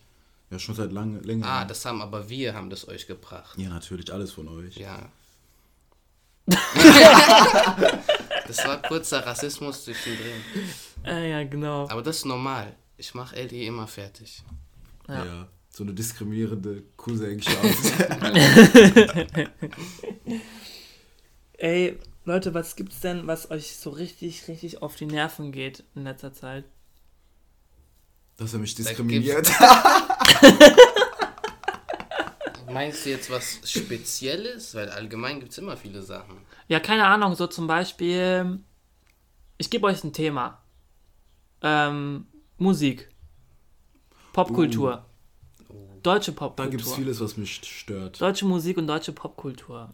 [0.51, 1.45] Ja, schon seit lange, länger.
[1.47, 3.57] ah, das haben aber wir haben das euch gebracht.
[3.57, 4.78] ja, natürlich, alles von euch.
[4.78, 5.09] Ja.
[8.48, 10.41] das war kurzer Rassismus zwischendrin.
[11.04, 11.89] Äh, ja, genau.
[11.89, 12.76] Aber das ist normal.
[12.98, 14.43] Ich mache Ellie immer fertig.
[15.08, 15.26] Ja.
[15.26, 15.48] Ja.
[15.70, 17.41] So eine diskriminierende cousin
[21.58, 26.04] Ey, Leute, was gibt's denn, was euch so richtig, richtig auf die Nerven geht in
[26.04, 26.66] letzter Zeit?
[28.38, 29.50] Dass er mich diskriminiert.
[32.72, 34.76] Meinst du jetzt was Spezielles?
[34.76, 36.38] Weil allgemein gibt es immer viele Sachen.
[36.68, 38.59] Ja, keine Ahnung, so zum Beispiel,
[39.57, 40.61] ich gebe euch ein Thema.
[41.61, 43.09] Ähm, Musik.
[44.34, 45.05] Popkultur.
[46.03, 46.72] Deutsche Da Popkultur.
[46.72, 48.22] gibt es vieles, was mich stört.
[48.22, 49.89] Deutsche Musik und deutsche Popkultur.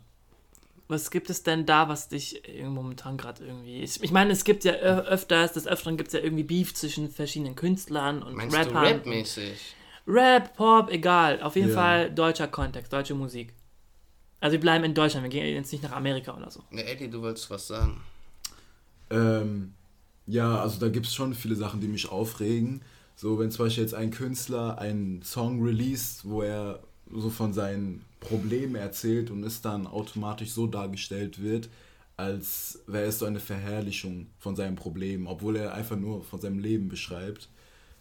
[0.87, 3.81] Was gibt es denn da, was dich momentan gerade irgendwie.
[3.81, 7.09] Ich, ich meine, es gibt ja öfters, des Öfteren gibt es ja irgendwie Beef zwischen
[7.09, 8.83] verschiedenen Künstlern und Meinst Rappern.
[8.83, 9.75] du rapmäßig?
[10.07, 11.41] Rap, Pop, egal.
[11.41, 11.75] Auf jeden Ja.
[11.75, 13.53] Fall deutscher Kontext, deutsche Musik.
[14.39, 16.63] Also wir bleiben in Deutschland, wir gehen jetzt nicht nach Amerika oder so.
[16.71, 18.01] Ja, Ellie, du wolltest was sagen.
[19.11, 19.73] Ähm,
[20.25, 22.81] ja, also da gibt es schon viele Sachen, die mich aufregen.
[23.15, 26.79] So, wenn zum Beispiel jetzt ein Künstler einen Song released, wo er
[27.13, 31.69] so von seinen Problemen erzählt und es dann automatisch so dargestellt wird,
[32.17, 36.59] als wäre es so eine Verherrlichung von seinen Problemen, obwohl er einfach nur von seinem
[36.59, 37.49] Leben beschreibt.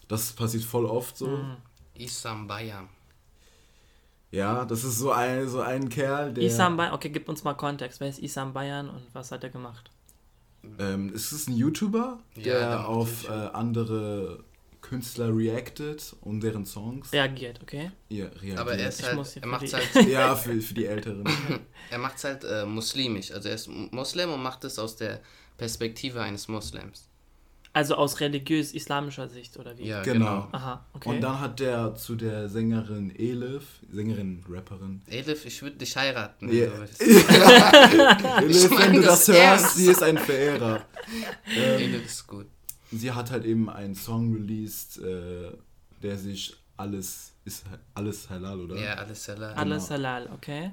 [0.07, 1.39] Das passiert voll oft so.
[2.03, 2.89] Isam Bayam.
[4.31, 6.43] Ja, das ist so ein, so ein Kerl, der.
[6.45, 7.99] Isam Bayern, okay, gib uns mal Kontext.
[7.99, 9.91] Wer ist Isam Bayern und was hat er gemacht?
[10.79, 14.43] Ähm, es ist ein YouTuber, Ja, der macht auf äh, andere
[14.81, 17.11] Künstler reactet und deren Songs.
[17.11, 17.91] Reagiert, okay?
[18.09, 18.59] Ja, reagiert.
[18.59, 21.23] Aber er ist halt, er die- halt, ja, für, für die Älteren.
[21.91, 23.31] er macht's halt äh, muslimisch.
[23.31, 25.19] Also er ist Moslem und macht es aus der
[25.57, 27.09] Perspektive eines Moslems.
[27.73, 29.85] Also aus religiös-islamischer Sicht, oder wie?
[29.87, 30.25] Ja, Genau.
[30.25, 30.47] genau.
[30.51, 31.09] Aha, okay.
[31.09, 35.01] Und dann hat der zu der Sängerin Elif, Sängerin, Rapperin.
[35.07, 36.51] Elif, ich würde dich heiraten.
[36.51, 36.67] Ja.
[36.67, 37.01] wenn du willst.
[37.01, 40.81] Elif, wenn du das das hörst, sie ist ein Verehrer.
[41.55, 42.47] Ähm, Elif ist gut.
[42.91, 45.51] sie hat halt eben einen Song released, äh,
[46.03, 47.63] der sich alles, ist
[47.93, 48.75] alles halal, oder?
[48.77, 49.29] Ja, alles.
[49.29, 49.89] Alles genau.
[49.89, 50.71] halal, okay?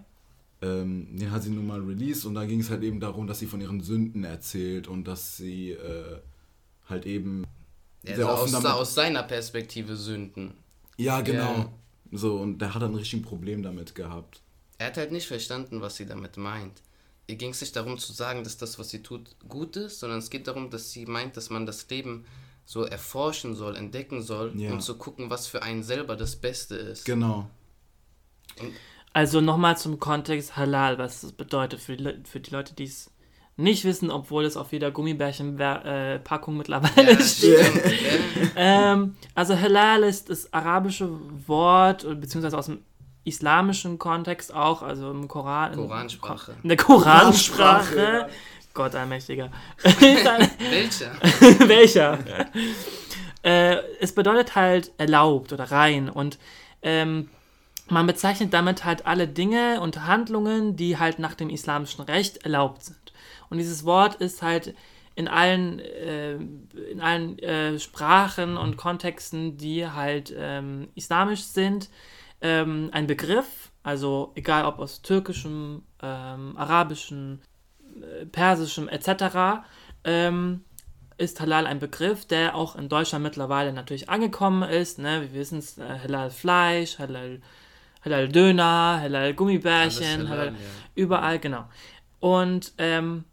[0.62, 3.38] Ähm, den hat sie nun mal released und da ging es halt eben darum, dass
[3.38, 6.18] sie von ihren Sünden erzählt und dass sie äh,
[6.88, 7.44] halt eben
[8.02, 10.54] Ja, sehr also offen aus, damit- aus seiner Perspektive Sünden.
[10.96, 11.52] Ja, genau.
[11.54, 11.72] Ja.
[12.12, 14.40] So, und der hat dann richtig ein Problem damit gehabt.
[14.78, 16.82] Er hat halt nicht verstanden, was sie damit meint.
[17.26, 20.18] Ihr ging es nicht darum zu sagen, dass das, was sie tut, gut ist, sondern
[20.20, 22.24] es geht darum, dass sie meint, dass man das Leben
[22.64, 24.72] so erforschen soll, entdecken soll, Ja.
[24.72, 27.04] um zu gucken, was für einen selber das Beste ist.
[27.04, 27.50] Genau.
[29.12, 32.84] Also nochmal zum Kontext Halal, was das bedeutet für die, Le für die Leute, die
[32.84, 33.10] es
[33.58, 37.58] nicht wissen, obwohl es auf jeder Gummibärchen-Packung mittlerweile Ja, steht.
[38.56, 41.08] Ähm, also Halal ist das arabische
[41.46, 42.80] Wort, beziehungsweise aus dem
[43.24, 45.72] islamischen Kontext auch, also im Koran.
[45.74, 46.54] in- Koransprache.
[46.62, 47.94] In der Koransprache.
[47.94, 48.28] Koransprache,
[48.74, 49.50] Gott allmächtiger.
[49.82, 51.10] Welcher?
[51.68, 52.18] Welcher?
[53.42, 56.38] äh, es bedeutet halt erlaubt oder rein und
[56.82, 57.28] ähm,
[57.88, 62.84] man bezeichnet damit halt alle Dinge und Handlungen, die halt nach dem islamischen Recht erlaubt
[62.84, 63.07] sind.
[63.50, 64.74] Und dieses Wort ist halt
[65.14, 71.90] in allen, äh, in allen äh, Sprachen und Kontexten, die halt ähm, islamisch sind,
[72.40, 77.40] ähm, ein Begriff, also egal ob aus türkischem, ähm, arabischem,
[78.00, 79.64] äh, persischem etc.,
[80.04, 80.64] ähm,
[81.16, 85.00] ist Halal ein Begriff, der auch in Deutschland mittlerweile natürlich angekommen ist.
[85.00, 85.22] Ne?
[85.22, 87.40] Wir wissen es, äh, Halal Fleisch, Halal,
[88.04, 90.54] Halal Döner, Halal Gummibärchen, Halal, Halal,
[90.94, 91.64] überall, genau.
[92.20, 93.24] Und ähm,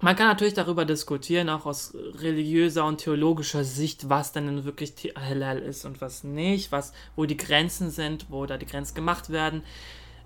[0.00, 4.92] man kann natürlich darüber diskutieren, auch aus religiöser und theologischer Sicht, was denn nun wirklich
[5.16, 9.30] Halal ist und was nicht, was, wo die Grenzen sind, wo da die Grenzen gemacht
[9.30, 9.62] werden.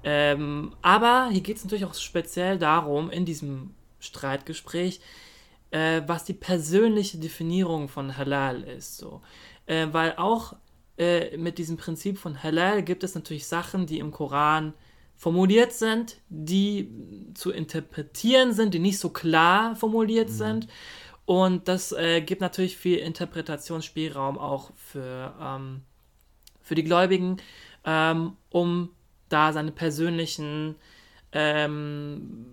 [0.04, 5.00] Ähm, aber hier geht es natürlich auch speziell darum, in diesem Streitgespräch,
[5.70, 8.98] äh, was die persönliche Definierung von Halal ist.
[8.98, 9.22] So.
[9.66, 10.54] Äh, weil auch
[10.98, 14.74] äh, mit diesem Prinzip von Halal gibt es natürlich Sachen, die im Koran
[15.22, 16.90] formuliert sind, die
[17.34, 20.66] zu interpretieren sind, die nicht so klar formuliert sind.
[21.26, 25.82] Und das äh, gibt natürlich viel Interpretationsspielraum auch für, ähm,
[26.60, 27.36] für die Gläubigen,
[27.84, 28.90] ähm, um
[29.28, 30.74] da seine persönlichen
[31.30, 32.44] ähm,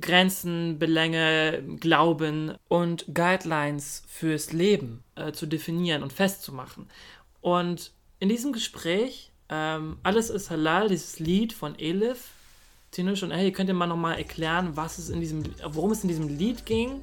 [0.00, 6.88] Grenzen, Belänge, Glauben und Guidelines fürs Leben äh, zu definieren und festzumachen.
[7.42, 12.30] Und in diesem Gespräch, ähm, Alles ist Halal, dieses Lied von Elif,
[12.90, 16.08] Tinush und hey, könnt ihr mal nochmal erklären, was es in diesem, worum es in
[16.08, 17.02] diesem Lied ging?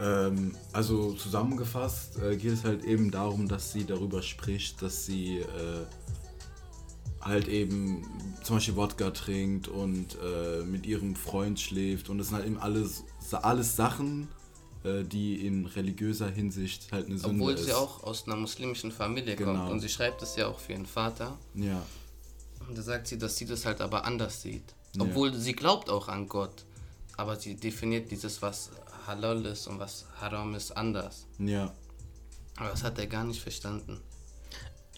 [0.00, 5.38] Ähm, also zusammengefasst äh, geht es halt eben darum, dass sie darüber spricht, dass sie
[5.38, 5.86] äh,
[7.20, 8.04] halt eben
[8.42, 12.58] zum Beispiel Wodka trinkt und äh, mit ihrem Freund schläft und das sind halt eben
[12.58, 14.26] alles, alles Sachen,
[15.04, 17.64] die in religiöser Hinsicht halt eine Sünde Obwohl ist.
[17.66, 19.52] sie auch aus einer muslimischen Familie Genau.
[19.54, 19.70] kommt.
[19.72, 21.36] Und sie schreibt es ja auch für ihren Vater.
[21.54, 21.82] Ja,
[22.68, 24.74] Und da sagt sie, dass sie das halt aber anders sieht.
[24.96, 25.02] Ja.
[25.02, 26.64] Obwohl sie glaubt auch an Gott.
[27.16, 28.70] Aber sie definiert dieses, was
[29.06, 31.26] halal ist und was haram ist, anders.
[31.38, 31.72] ja.
[32.58, 34.00] Aber das hat er gar nicht verstanden.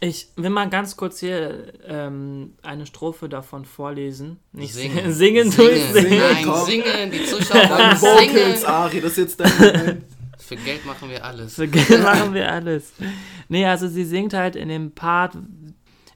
[0.01, 4.39] Ich will mal ganz kurz hier ähm, eine Strophe davon vorlesen.
[4.53, 5.13] Nicht Singen.
[5.13, 5.93] singen, singen Singen.
[5.93, 6.19] singen.
[6.19, 6.67] Nein, komm.
[6.67, 7.11] singen.
[7.11, 8.65] Die Zuschauer wollen Vocals, singen.
[8.67, 10.05] Ari, das ist jetzt dein.
[10.39, 11.55] Für Geld machen wir alles.
[11.55, 12.93] Für Geld machen wir alles.
[13.49, 15.37] Nee, also sie singt halt in dem Part,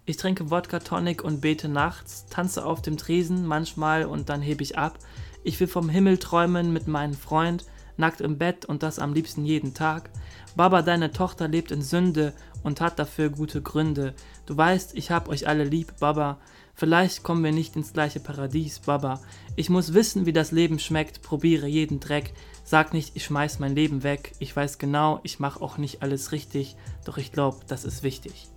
[0.06, 4.60] ich trinke Wodka Tonic und bete nachts, tanze auf dem Tresen manchmal und dann heb
[4.60, 4.98] ich ab.
[5.44, 7.64] Ich will vom Himmel träumen mit meinem Freund,
[7.96, 10.10] nackt im Bett und das am liebsten jeden Tag.
[10.56, 12.32] Baba, deine Tochter lebt in Sünde
[12.62, 14.14] und hat dafür gute Gründe.
[14.46, 16.38] Du weißt, ich hab euch alle lieb, Baba.
[16.74, 19.20] Vielleicht kommen wir nicht ins gleiche Paradies, Baba.
[19.56, 22.32] Ich muss wissen, wie das Leben schmeckt, probiere jeden Dreck.
[22.64, 24.32] Sag nicht, ich schmeiß mein Leben weg.
[24.38, 28.48] Ich weiß genau, ich mach auch nicht alles richtig, doch ich glaub, das ist wichtig.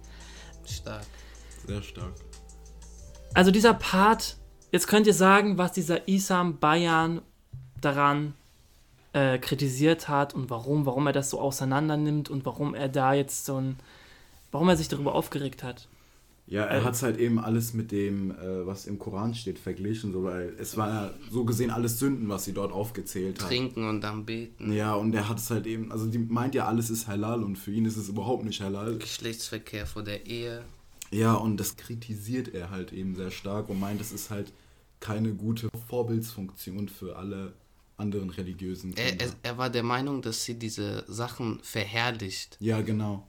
[0.66, 1.06] Stark.
[1.68, 2.14] Sehr stark.
[3.34, 4.38] Also dieser Part,
[4.72, 7.22] jetzt könnt ihr sagen, was dieser Isam Bayan
[7.82, 8.34] daran
[9.16, 13.14] äh, kritisiert hat und warum, warum er das so auseinander nimmt und warum er da
[13.14, 13.78] jetzt so ein,
[14.52, 15.88] warum er sich darüber aufgeregt hat.
[16.48, 20.12] Ja, er hat es halt eben alles mit dem, äh, was im Koran steht, verglichen,
[20.12, 23.48] so, weil es war ja so gesehen alles Sünden, was sie dort aufgezählt hat.
[23.48, 24.72] Trinken und dann beten.
[24.72, 27.56] Ja, und er hat es halt eben, also die meint ja, alles ist halal und
[27.56, 28.98] für ihn ist es überhaupt nicht halal.
[28.98, 30.66] Geschlechtsverkehr vor der Ehe.
[31.10, 34.52] Ja, und das kritisiert er halt eben sehr stark und meint, es ist halt
[35.00, 37.54] keine gute Vorbildsfunktion für alle
[37.98, 39.26] anderen religiösen Er, Kinder.
[39.26, 42.58] er, er war der Meinung, dass sie diese Sachen verherrlicht.
[42.60, 43.28] ja, genau.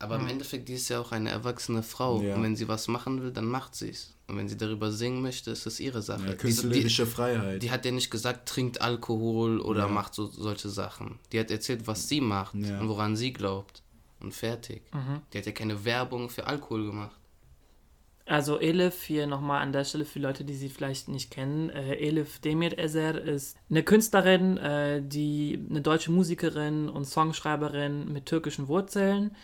[0.00, 2.22] Aber im Endeffekt, die ist ja auch eine erwachsene Frau.
[2.22, 2.36] Ja.
[2.36, 4.14] Und wenn sie was machen will, dann macht sie es.
[4.28, 6.22] Und wenn sie darüber singen möchte, ist es ihre Sache.
[6.24, 7.62] Ja, die, künstlerische die, Freiheit.
[7.64, 9.88] die hat ja nicht gesagt, trinkt Alkohol oder Ja.
[9.88, 11.18] macht so solche Sachen.
[11.32, 12.78] Die hat erzählt, was sie macht Ja.
[12.80, 13.82] und woran sie glaubt.
[14.20, 14.82] Und fertig.
[15.32, 17.17] Die hat ja keine Werbung für Alkohol gemacht.
[18.28, 21.70] Also Elif, hier nochmal an der Stelle für Leute, die sie vielleicht nicht kennen.
[21.70, 28.26] Äh, Elif Demir Ezer ist eine Künstlerin, äh, die eine deutsche Musikerin und Songschreiberin mit
[28.26, 29.34] türkischen Wurzeln.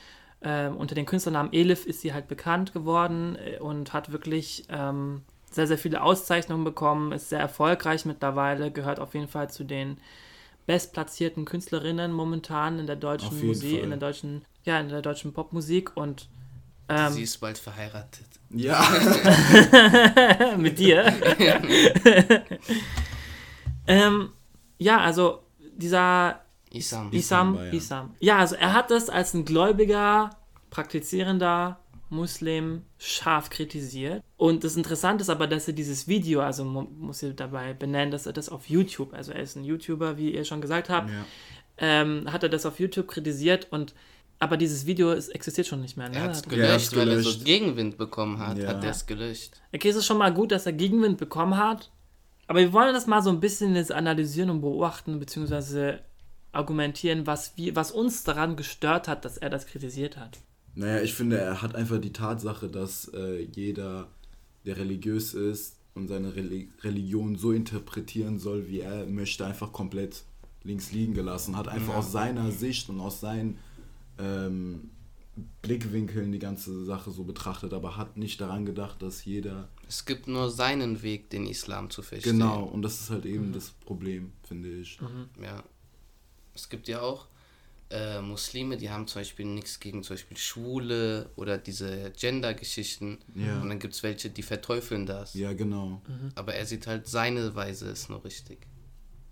[0.41, 5.23] Äh, unter dem Künstlernamen Elif ist sie halt bekannt geworden äh, und hat wirklich ähm,
[5.51, 9.97] sehr, sehr viele Auszeichnungen bekommen, ist sehr erfolgreich mittlerweile, gehört auf jeden Fall zu den
[10.67, 13.85] bestplatzierten Künstlerinnen momentan in der deutschen Musik, Fall.
[13.85, 16.29] in der deutschen, ja, in der deutschen Popmusik und
[16.87, 18.27] Ähm, Sie ist bald verheiratet.
[18.55, 18.87] Ja.
[20.57, 21.13] mit dir.
[23.87, 24.31] ähm,
[24.79, 25.41] ja, also
[25.77, 26.41] dieser
[26.71, 27.13] Isam.
[27.13, 27.73] Isam, ja.
[27.73, 28.15] Isam.
[28.21, 30.31] Ja, also er hat das als ein gläubiger,
[30.71, 31.79] praktizierender
[32.11, 34.23] Muslim scharf kritisiert.
[34.37, 38.27] Und das Interessante ist aber, dass er dieses Video, also muss hier dabei benennen, dass
[38.27, 41.25] er das auf YouTube, also er ist ein YouTuber, wie ihr schon gesagt habt, ja.
[41.79, 43.95] ähm, hat er das auf YouTube kritisiert und
[44.39, 46.09] aber dieses Video ist, existiert schon nicht mehr.
[46.09, 46.17] Ne?
[46.17, 47.45] Er hat es Ja, gelöscht, weil er so.
[47.45, 48.59] Gegenwind bekommen hat.
[48.59, 48.69] Ja.
[48.69, 49.61] Hat er es gelöscht.
[49.75, 51.91] Okay, es ist schon mal gut, dass er Gegenwind bekommen hat.
[52.47, 56.01] Aber wir wollen das mal so ein bisschen jetzt analysieren und beobachten, beziehungsweise
[56.53, 60.39] argumentieren, was, wir, was uns daran gestört hat, dass er das kritisiert hat.
[60.75, 64.09] Naja, ich finde, er hat einfach die Tatsache, dass äh, jeder,
[64.67, 70.23] der religiös ist und seine Reli Religion so interpretieren soll, wie er möchte, einfach komplett
[70.65, 71.57] links liegen gelassen.
[71.57, 71.99] Hat einfach Ja.
[72.01, 73.59] aus seiner Sicht und aus seinen
[74.19, 74.91] ähm,
[75.63, 79.69] Blickwinkeln die ganze Sache so betrachtet, aber hat nicht daran gedacht, dass jeder.
[79.89, 82.39] Es gibt nur seinen Weg, den Islam zu verstehen.
[82.39, 84.99] Genau, und das ist halt eben das Problem, finde ich.
[85.43, 85.63] Ja.
[86.55, 87.27] Es gibt ja auch
[87.91, 93.19] äh, Muslime, die haben zum Beispiel nichts gegen zum Beispiel Schwule oder diese Gender-Geschichten.
[93.35, 93.61] Ja.
[93.61, 95.35] Und dann gibt es welche, die verteufeln das.
[95.35, 96.01] Ja, genau.
[96.37, 98.67] Aber er sieht halt, seine Weise ist nur richtig.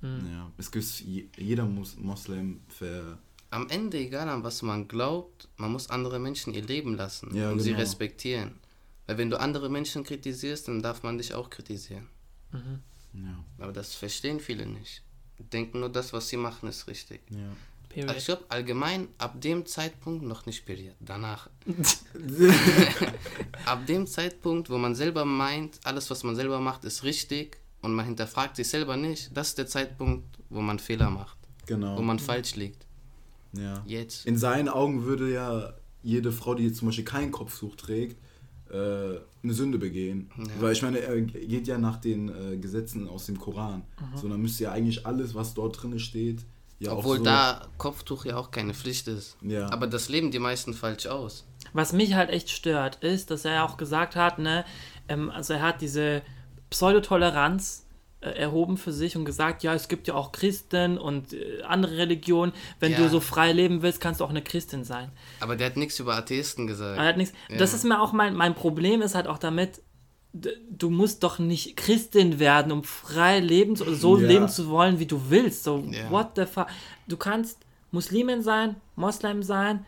[0.02, 0.50] Ja.
[0.58, 3.18] Es gibt je, jeder Mus Moslem ver.
[3.52, 7.50] Am Ende, egal an was man glaubt, man muss andere Menschen ihr Leben lassen Ja,
[7.50, 7.80] und sie genau.
[7.82, 8.58] respektieren.
[9.06, 12.08] Weil wenn du andere Menschen kritisierst, dann darf man dich auch kritisieren.
[12.52, 13.44] Ja.
[13.58, 15.02] Aber das verstehen viele nicht.
[15.38, 17.20] Denken nur, das, was sie machen, ist richtig.
[17.30, 17.52] ja.
[18.06, 20.94] Also ich glaube, allgemein ab dem Zeitpunkt noch nicht period.
[21.00, 21.50] Danach.
[23.66, 27.92] ab dem Zeitpunkt, wo man selber meint, alles, was man selber macht, ist richtig und
[27.94, 31.36] man hinterfragt sich selber nicht, das ist der Zeitpunkt, wo man Fehler macht,
[31.66, 31.98] Genau.
[31.98, 32.86] wo man falsch liegt.
[33.56, 33.82] Ja.
[33.86, 34.26] Jetzt.
[34.26, 38.20] In seinen Augen würde ja jede Frau, die jetzt zum Beispiel kein Kopftuch trägt,
[38.70, 40.30] äh, eine Sünde begehen.
[40.36, 40.44] Ja.
[40.60, 43.82] Weil ich meine, er geht ja nach den äh, Gesetzen aus dem Koran.
[44.14, 46.44] So, dann müsste ja eigentlich alles, was dort drin steht,
[46.82, 49.36] ja Obwohl auch so, da Kopftuch ja auch keine Pflicht ist.
[49.42, 49.70] Ja.
[49.70, 51.44] Aber das leben die meisten falsch aus.
[51.72, 54.64] Was mich halt echt stört, ist, dass er auch gesagt hat, ne,
[55.08, 56.22] ähm, also er hat diese
[56.70, 57.81] Pseudotoleranz
[58.30, 62.52] erhoben für sich und gesagt, ja, es gibt ja auch Christen und äh, andere Religionen.
[62.80, 62.98] Wenn Ja.
[62.98, 65.10] du so frei leben willst, kannst du auch eine Christin sein.
[65.40, 66.98] Aber der hat nichts über Atheisten gesagt.
[66.98, 67.34] Er hat nichts.
[67.50, 67.56] Ja.
[67.58, 69.82] Das ist mir auch mein, mein Problem ist halt auch damit,
[70.32, 74.26] du musst doch nicht Christin werden, um frei leben zu, so Ja.
[74.28, 75.64] leben zu wollen, wie du willst.
[75.64, 76.10] So, Ja.
[76.10, 76.68] what the fuck?
[77.08, 77.58] Du kannst
[77.90, 79.84] Muslimin sein, Moslem sein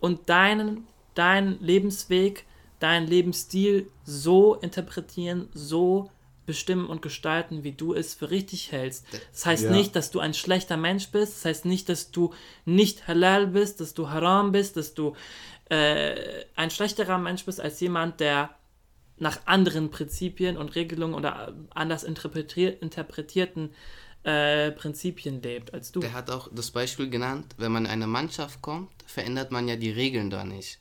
[0.00, 2.44] und deinen, deinen Lebensweg,
[2.80, 6.10] deinen Lebensstil so interpretieren, so
[6.46, 9.04] bestimmen und gestalten, wie du es für richtig hältst.
[9.32, 9.70] Das heißt Ja.
[9.72, 11.36] nicht, dass du ein schlechter Mensch bist.
[11.36, 12.32] Das heißt nicht, dass du
[12.64, 15.14] nicht halal bist, dass du haram bist, dass du
[15.68, 18.54] äh, ein schlechterer Mensch bist als jemand, der
[19.18, 23.70] nach anderen Prinzipien und Regelungen oder anders interpretier interpretierten
[24.24, 26.00] äh, Prinzipien lebt als du.
[26.00, 29.76] Der hat auch das Beispiel genannt, wenn man in eine Mannschaft kommt, verändert man ja
[29.76, 30.78] die Regeln da nicht.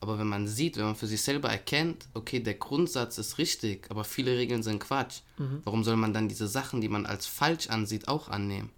[0.00, 3.90] Aber wenn man sieht, wenn man für sich selber erkennt, okay, der Grundsatz ist richtig,
[3.90, 5.20] aber viele Regeln sind Quatsch,
[5.64, 8.70] warum soll man dann diese Sachen, die man als falsch ansieht, auch annehmen?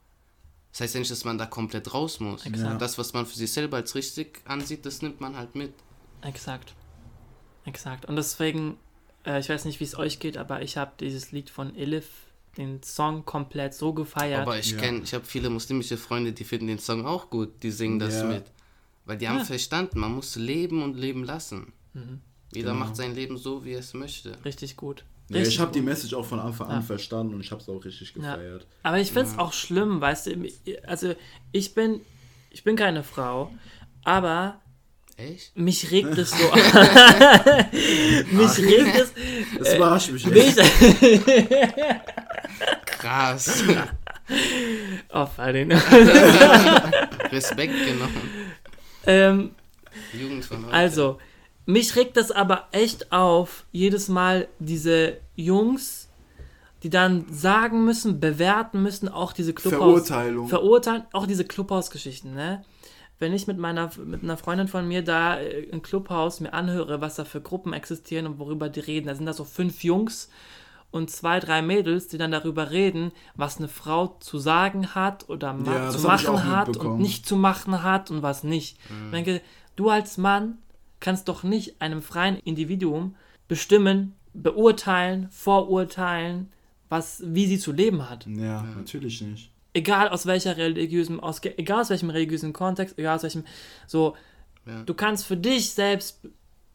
[0.72, 2.46] Das heißt ja nicht, dass man da komplett raus muss.
[2.46, 2.80] Exakt.
[2.80, 5.74] Das, was man für sich selber als richtig ansieht, das nimmt man halt mit.
[6.22, 6.74] Exakt.
[7.66, 8.06] Exakt.
[8.06, 8.78] Und deswegen,
[9.24, 12.08] äh, ich weiß nicht, wie es euch geht, aber ich habe dieses Lied von Elif,
[12.56, 14.42] den Song komplett so gefeiert.
[14.42, 14.78] Aber ich Ja.
[14.78, 18.22] kenne, ich habe viele muslimische Freunde, die finden den Song auch gut, die singen das
[18.22, 18.24] Ja.
[18.28, 18.44] mit.
[19.04, 19.44] Weil die haben Ja.
[19.44, 21.72] verstanden, man muss leben und leben lassen.
[22.54, 22.84] Jeder Genau.
[22.84, 24.36] macht sein Leben so, wie er es möchte.
[24.44, 25.04] Richtig gut.
[25.28, 25.80] Ja, Richtig ich habe die.
[25.80, 26.82] Message auch von Anfang an Ja.
[26.82, 28.34] verstanden und ich habe es auch richtig Ja.
[28.36, 28.66] gefeiert.
[28.82, 30.48] Aber ich finde es auch schlimm, weißt du,
[30.86, 31.14] also
[31.52, 32.00] ich bin,
[32.50, 33.50] ich bin keine Frau,
[34.04, 34.60] aber
[35.16, 35.56] Echt?
[35.56, 36.36] mich regt es so
[38.32, 39.12] mich regt es
[39.58, 40.54] Das überrascht mich mich,
[42.86, 43.64] Krass.
[45.12, 45.72] oh, Farin.
[47.32, 48.30] Respekt genommen.
[49.06, 49.50] Ähm,
[50.12, 50.74] Jugend von heute.
[50.74, 51.18] Also,
[51.66, 56.08] mich regt das aber echt auf, jedes Mal diese Jungs,
[56.82, 60.08] die dann sagen müssen, bewerten müssen, auch diese Clubhaus...
[60.08, 60.48] Verurteilung.
[60.48, 62.64] Verurteilen, auch diese Clubhausgeschichten, ne?
[63.20, 67.00] Wenn ich mit meiner, mit einer Freundin von mir da äh, im Clubhaus mir anhöre,
[67.00, 70.28] was da für Gruppen existieren und worüber die reden, da sind da so fünf Jungs
[70.92, 75.52] und zwei, drei Mädels, die dann darüber reden, was eine Frau zu sagen hat oder
[75.52, 78.78] ma Ja, zu machen hat und nicht zu machen hat und was nicht.
[78.90, 79.06] Mhm.
[79.06, 79.40] Ich denke,
[79.74, 80.58] du als Mann
[81.00, 83.16] kannst doch nicht einem freien Individuum
[83.48, 86.52] bestimmen, beurteilen, vorurteilen,
[86.88, 88.26] was, wie sie zu leben hat.
[88.26, 89.50] Ja, natürlich nicht.
[89.74, 93.44] Egal aus welcher religiösen, aus, egal aus welchem religiösen Kontext, egal aus welchem,
[93.86, 94.14] so,
[94.66, 94.82] Ja.
[94.84, 96.20] du kannst für dich selbst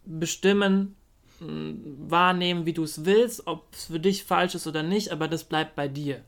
[0.06, 0.96] bestimmen,
[1.40, 5.44] wahrnehmen, wie du es willst, ob es für dich falsch ist oder nicht, aber das
[5.44, 6.24] bleibt bei dir.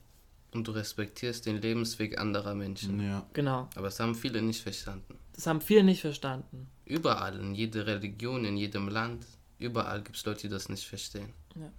[0.51, 3.01] Und du respektierst den Lebensweg anderer Menschen.
[3.01, 3.25] Ja.
[3.33, 3.69] Genau.
[3.75, 5.17] Aber das haben viele nicht verstanden.
[5.33, 6.67] Das haben viele nicht verstanden.
[6.85, 9.25] Überall, in jeder Religion, in jedem Land,
[9.59, 11.33] überall gibt es Leute, die das nicht verstehen.
[11.55, 11.71] Ja.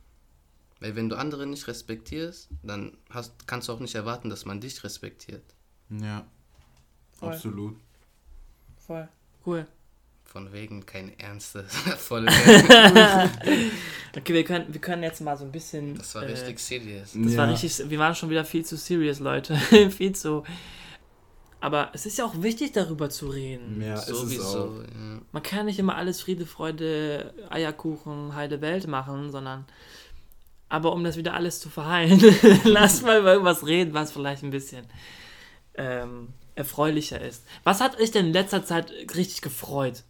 [0.78, 4.60] Weil wenn du andere nicht respektierst, dann hast, kannst du auch nicht erwarten, dass man
[4.60, 5.44] dich respektiert.
[5.90, 6.26] Ja.
[7.12, 7.32] Voll.
[7.32, 7.76] Absolut.
[8.78, 9.08] Voll.
[9.44, 9.66] Cool.
[10.30, 11.64] Von wegen keine ernste
[11.98, 12.32] Folge.
[14.16, 15.96] Okay, wir können, wir können jetzt mal so ein bisschen.
[15.96, 17.10] Das war äh, richtig serious.
[17.14, 17.38] Das ja.
[17.38, 19.56] war richtig, wir waren schon wieder viel zu serious, Leute.
[19.90, 20.44] viel zu.
[21.60, 23.82] Aber es ist ja auch wichtig, darüber zu reden.
[23.82, 24.20] Ja, ist es auch.
[24.20, 24.82] Sowieso.
[24.82, 25.20] Ja.
[25.32, 29.64] Man kann nicht immer alles Friede, Freude, Eierkuchen, heile Welt machen, sondern.
[30.68, 32.22] Aber um das wieder alles zu verheilen,
[32.64, 34.86] lass mal über irgendwas reden, was vielleicht ein bisschen
[35.74, 37.44] ähm, erfreulicher ist.
[37.64, 40.04] Was hat euch denn in letzter Zeit richtig gefreut?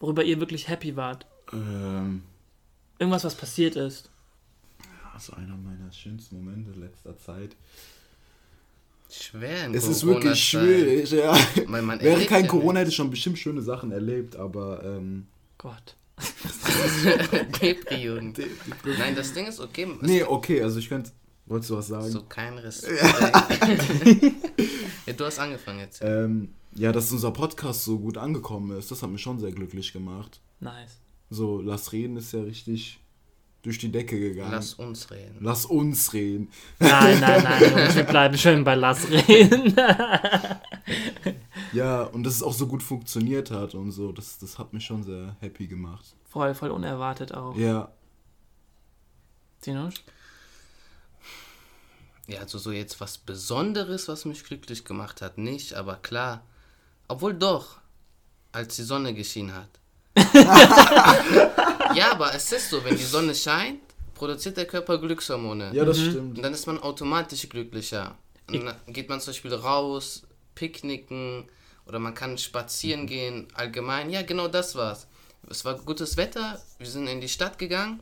[0.00, 1.26] Worüber ihr wirklich happy wart?
[1.52, 2.22] Ähm,
[2.98, 4.10] Irgendwas, was passiert ist?
[5.16, 7.56] also einer meiner schönsten Momente letzter Zeit.
[9.10, 11.34] Schwer in Es ist wirklich schwierig, ja.
[11.66, 15.26] Weil man Wäre kein ja Corona, hätte ich schon bestimmt schöne Sachen erlebt, aber ähm,
[15.56, 15.96] Gott.
[17.62, 18.40] Depri-Jugend.
[18.98, 19.86] Nein, das Ding ist okay.
[20.02, 21.12] Nee, okay, also ich könnte,
[21.46, 22.10] wolltest du was sagen?
[22.10, 23.02] So kein Respekt.
[25.06, 26.00] ja, du hast angefangen jetzt.
[26.02, 29.92] Ähm, ja, dass unser Podcast so gut angekommen ist, das hat mich schon sehr glücklich
[29.92, 30.40] gemacht.
[30.60, 30.98] Nice.
[31.30, 33.00] So, Lass reden ist ja richtig
[33.62, 34.52] durch die Decke gegangen.
[34.52, 35.38] Lass uns reden.
[35.40, 36.50] Lass uns reden.
[36.78, 37.60] Nein, nein, nein,
[37.94, 39.74] wir bleiben schön bei Lass reden.
[41.72, 44.84] Ja, und dass es auch so gut funktioniert hat und so, das, das hat mich
[44.84, 46.14] schon sehr happy gemacht.
[46.24, 47.56] voll, voll unerwartet auch.
[47.56, 47.90] Ja,
[49.60, 49.94] Sinus?
[52.26, 56.44] Ja, also so jetzt was Besonderes, was mich glücklich gemacht hat, nicht, aber klar.
[57.08, 57.78] Obwohl doch,
[58.52, 59.68] als die Sonne geschienen hat.
[61.94, 63.80] ja, aber es ist so, wenn die Sonne scheint,
[64.14, 65.72] produziert der Körper Glückshormone.
[65.72, 66.36] ja, das stimmt.
[66.36, 68.16] Und dann ist man automatisch glücklicher.
[68.48, 70.22] Und dann geht man zum Beispiel raus,
[70.54, 71.48] picknicken
[71.86, 74.10] oder man kann spazieren gehen, allgemein.
[74.10, 75.06] Ja, genau das war's.
[75.48, 78.00] Es war gutes Wetter, wir sind in die Stadt gegangen,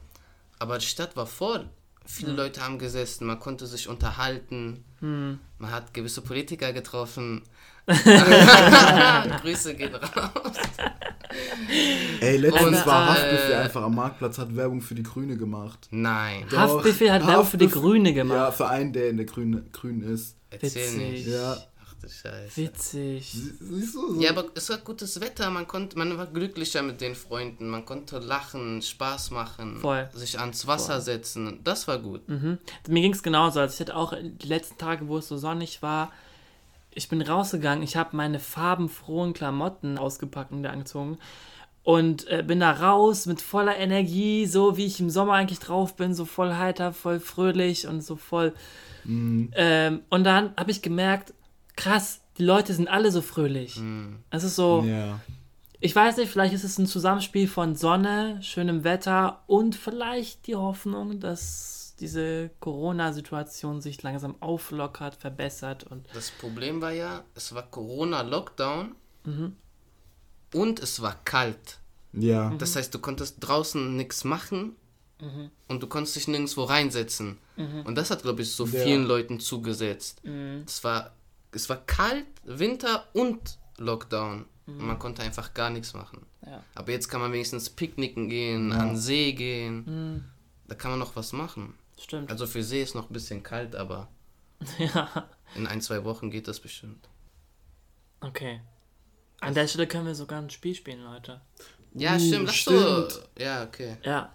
[0.59, 1.69] aber die Stadt war voll.
[2.07, 5.39] Viele Leute haben gesessen, man konnte sich unterhalten, man
[5.71, 7.43] hat gewisse Politiker getroffen.
[9.43, 10.57] Grüße gehen raus.
[12.21, 15.89] Ey, letztens Und, war äh, Haftbefehl einfach am Marktplatz, hat Werbung für die Grüne gemacht.
[15.91, 18.55] Nein, Doch, Haftbefehl hat Werbung für die Grüne Ja, gemacht.
[18.55, 20.37] für einen, der in der Grüne, Grün ist.
[20.51, 20.99] erzähl Witzig.
[20.99, 21.27] nicht.
[21.27, 21.57] Ja.
[22.05, 22.57] Du Scheiße.
[22.57, 23.31] Witzig.
[23.33, 24.15] Sie- Siehst du?
[24.15, 24.21] So.
[24.21, 27.85] Ja, aber es war gutes Wetter, man konnte, man war glücklicher mit den Freunden, man
[27.87, 30.09] konnte lachen, Spaß machen, Voll.
[30.13, 32.29] sich ans Wasser setzen, das war gut.
[32.29, 32.59] Mhm.
[32.89, 33.61] Mir ging es genauso.
[33.61, 36.13] Also ich hatte auch die letzten Tage, wo es so sonnig war,
[36.97, 41.19] ich bin rausgegangen, ich habe meine farbenfrohen Klamotten ausgepackt und angezogen
[41.83, 45.97] und äh, bin da raus mit voller Energie, so wie ich im Sommer eigentlich drauf
[45.97, 48.53] bin, so voll heiter, voll fröhlich und so voll.
[49.07, 51.35] Ähm, und dann habe ich gemerkt,
[51.77, 53.81] krass, die Leute sind alle so fröhlich.
[54.31, 55.21] Es ist so, Ja.
[55.81, 60.57] ich weiß nicht, vielleicht ist es ein Zusammenspiel von Sonne, schönem Wetter und vielleicht die
[60.57, 67.63] Hoffnung, dass diese Corona-Situation sich langsam auflockert, verbessert und Das Problem war ja, es war
[67.71, 68.95] Corona-Lockdown
[69.25, 69.57] Mhm.
[70.53, 71.79] und es war kalt.
[72.13, 72.51] Ja.
[72.51, 72.59] Mhm.
[72.59, 74.77] Das heißt, du konntest draußen nichts machen
[75.69, 77.39] und du konntest dich nirgendwo reinsetzen.
[77.57, 77.83] Mhm.
[77.87, 78.83] Und das hat, glaube ich, so Ja.
[78.85, 80.21] vielen Leuten zugesetzt.
[80.67, 81.13] Es, war,
[81.55, 84.47] es war kalt, Winter und Lockdown.
[84.67, 86.25] Und man konnte einfach gar nichts machen.
[86.41, 86.49] Mhm.
[86.51, 86.63] Ja.
[86.75, 89.85] Aber jetzt kann man wenigstens picknicken gehen, an den See gehen.
[89.85, 90.25] Mhm.
[90.69, 91.75] Da kann man noch was machen.
[92.01, 92.31] stimmt.
[92.31, 94.09] Also für See ist noch ein bisschen kalt, aber
[94.79, 97.09] ja, in ein, zwei Wochen geht das bestimmt.
[98.21, 98.61] okay.
[99.41, 101.43] An der Stelle können wir sogar ein Spiel spielen, Leute.
[101.93, 102.47] Ja, Uh, stimmt.
[102.47, 103.13] Lass stimmt.
[103.13, 103.21] so.
[103.39, 103.99] Ja, okay.
[104.03, 104.33] Ja.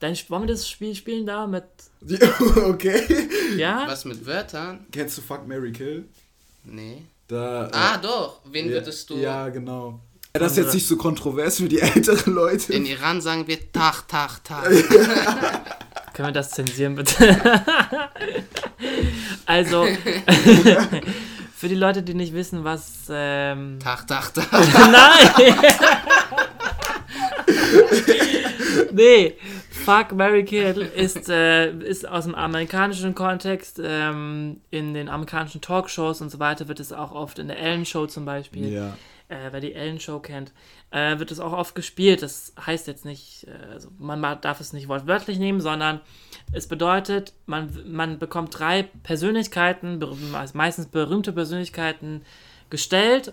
[0.00, 1.64] Dann wollen wir das Spiel spielen da mit.
[2.56, 3.28] okay.
[3.56, 3.84] Ja?
[3.86, 4.86] Was mit Wörtern?
[4.90, 6.06] Kennst du Fuck Mary Kill?
[6.64, 7.02] Nee.
[7.28, 8.40] Da, Ah, doch.
[8.50, 9.18] Wen ja, würdest du?
[9.18, 10.00] Ja, genau.
[10.34, 12.72] Ja, das ist jetzt nicht so kontrovers für die älteren Leute.
[12.72, 14.64] In Iran sagen wir Tag, Tag, Tag.
[16.14, 17.38] Können wir das zensieren, bitte?
[19.46, 19.86] also,
[21.56, 23.06] für die Leute, die nicht wissen, was.
[23.10, 24.50] Ähm, Tag, Tag, Tag.
[24.52, 25.54] Nein!
[28.92, 29.36] nee,
[29.90, 33.80] Fuck Mary Kill ist, äh, ist aus dem amerikanischen Kontext.
[33.82, 37.84] Ähm, in den amerikanischen Talkshows und so weiter wird es auch oft in der Ellen
[37.84, 38.96] Show zum Beispiel, Ja.
[39.28, 40.52] äh, wer die Ellen Show kennt,
[40.90, 42.22] äh, wird es auch oft gespielt.
[42.22, 46.00] Das heißt jetzt nicht, äh, also man ma- darf es nicht wortwörtlich nehmen, sondern
[46.52, 50.00] es bedeutet, man, man bekommt drei Persönlichkeiten,
[50.34, 52.22] also meistens berühmte Persönlichkeiten,
[52.70, 53.32] gestellt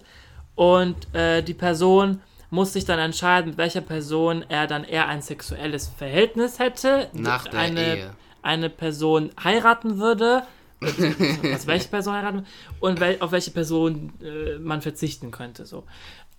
[0.55, 5.21] und äh, die Person muss sich dann entscheiden, mit welcher Person er dann eher ein
[5.21, 8.13] sexuelles Verhältnis hätte, Nach der eine, Ehe.
[8.41, 10.43] eine Person heiraten würde,
[10.81, 12.45] also welche Person heiraten
[12.79, 15.65] und wel auf welche Person äh, man verzichten könnte.
[15.65, 15.85] So.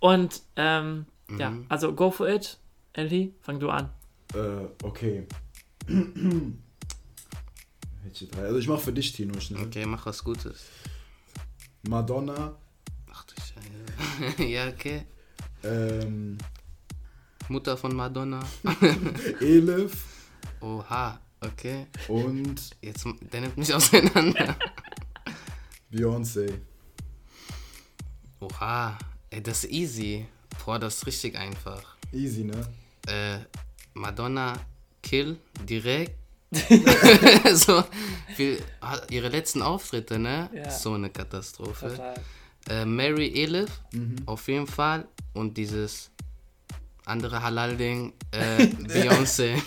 [0.01, 1.07] Und ähm,
[1.39, 1.67] ja, Mhm.
[1.69, 2.57] also go for it.
[2.95, 3.91] Ellie, fang du an.
[4.35, 5.27] Äh, okay.
[8.43, 9.65] Also ich mach für dich, Tino, schnell.
[9.65, 10.65] Okay, mach was Gutes.
[11.89, 12.57] Madonna,
[13.13, 14.43] Ach du Scheiße.
[14.49, 15.03] ja, okay.
[15.69, 16.39] Ähm,
[17.49, 18.41] Mutter von Madonna.
[19.41, 20.05] Elif
[20.61, 21.87] Oha, okay.
[22.09, 24.57] und Jetzt, der nimmt mich auseinander.
[25.93, 26.53] Beyoncé.
[28.41, 28.99] Oha,
[29.31, 30.27] ey, das ist easy.
[30.65, 31.97] Boah, das ist richtig einfach.
[32.13, 32.67] Easy, ne?
[33.07, 33.39] Äh,
[33.95, 34.55] Madonna
[35.03, 35.39] Kill
[35.69, 36.15] direkt.
[37.55, 37.85] so,
[38.37, 38.59] für
[39.11, 40.49] ihre letzten Auftritte, ne?
[40.55, 40.71] Ja.
[40.71, 41.89] So eine Katastrophe.
[41.91, 42.15] Total.
[42.69, 44.17] Äh, Mary Elif, Mhm.
[44.27, 45.07] auf jeden Fall.
[45.35, 46.11] Und dieses
[47.05, 49.61] andere Halal-Ding, äh, Beyoncé.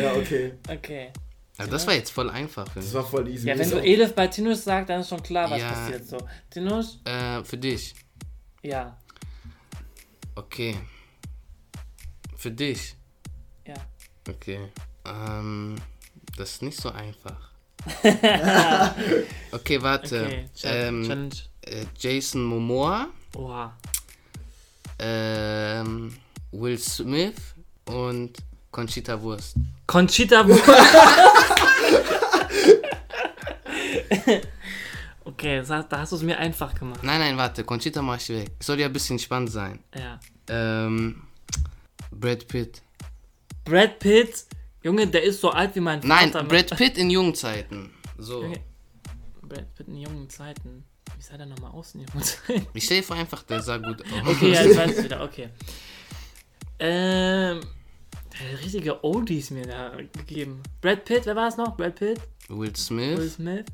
[0.00, 0.54] Ja, okay.
[0.68, 1.12] Okay.
[1.56, 2.64] Also das war jetzt voll einfach.
[2.68, 3.48] finde Das war voll easy.
[3.48, 5.70] Ja, wenn du Elif bei Tinus sagst, dann ist schon klar, was Ja.
[5.72, 6.06] passiert.
[6.06, 6.18] So.
[6.50, 7.00] Tinus?
[7.04, 7.94] Äh, für dich.
[8.62, 8.96] Ja.
[10.36, 10.76] Okay.
[12.36, 12.94] Für dich.
[13.66, 13.74] Ja.
[14.28, 14.68] Okay.
[15.04, 15.76] Ähm,
[16.36, 17.50] das ist nicht so einfach.
[19.52, 20.26] okay, warte.
[20.26, 20.44] Okay.
[20.54, 20.88] Challenge.
[20.88, 21.34] ähm, Challenge.
[21.70, 23.76] Äh, Jason Momoa, Oha.
[24.98, 26.14] ähm,
[26.52, 27.54] Will Smith
[27.86, 28.32] und
[28.70, 29.56] Conchita Wurst.
[29.86, 30.68] Conchita Wurst.
[35.24, 37.02] okay, das da hast du es mir einfach gemacht.
[37.02, 37.64] Nein, nein, warte.
[37.64, 38.50] Conchita mach ich weg.
[38.60, 39.78] Soll ja ein bisschen spannend sein.
[39.94, 40.18] Ja.
[40.48, 41.22] Ähm,
[42.10, 42.82] Brad Pitt.
[43.64, 44.46] Brad Pitt,
[44.82, 46.46] Junge, der ist so alt wie mein Nein, Vater.
[46.46, 47.90] Brad Pitt in jungen Zeiten.
[48.16, 48.42] So.
[48.42, 48.60] Junge,
[49.42, 50.84] Brad Pitt in jungen Zeiten.
[51.18, 52.68] Wie sah der nochmal aus in jungen Zeiten?
[52.74, 54.28] Ich stell dir vor einfach, der sah gut aus.
[54.28, 55.48] Okay, ja, jetzt weiß ich wieder, okay.
[56.78, 57.60] Ähm,
[58.32, 60.62] der hat richtige Oldies mir da gegeben.
[60.80, 61.76] Brad Pitt, wer war es noch?
[61.76, 63.34] Brad Pitt, Will Will Smith.
[63.34, 63.66] Smith,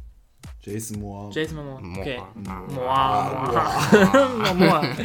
[0.63, 1.31] Jason Moore.
[1.35, 2.01] Jason Momoa.
[2.01, 2.23] Okay.
[2.35, 3.45] Momoa.
[3.45, 4.55] Momoa.
[4.55, 4.97] Momoa.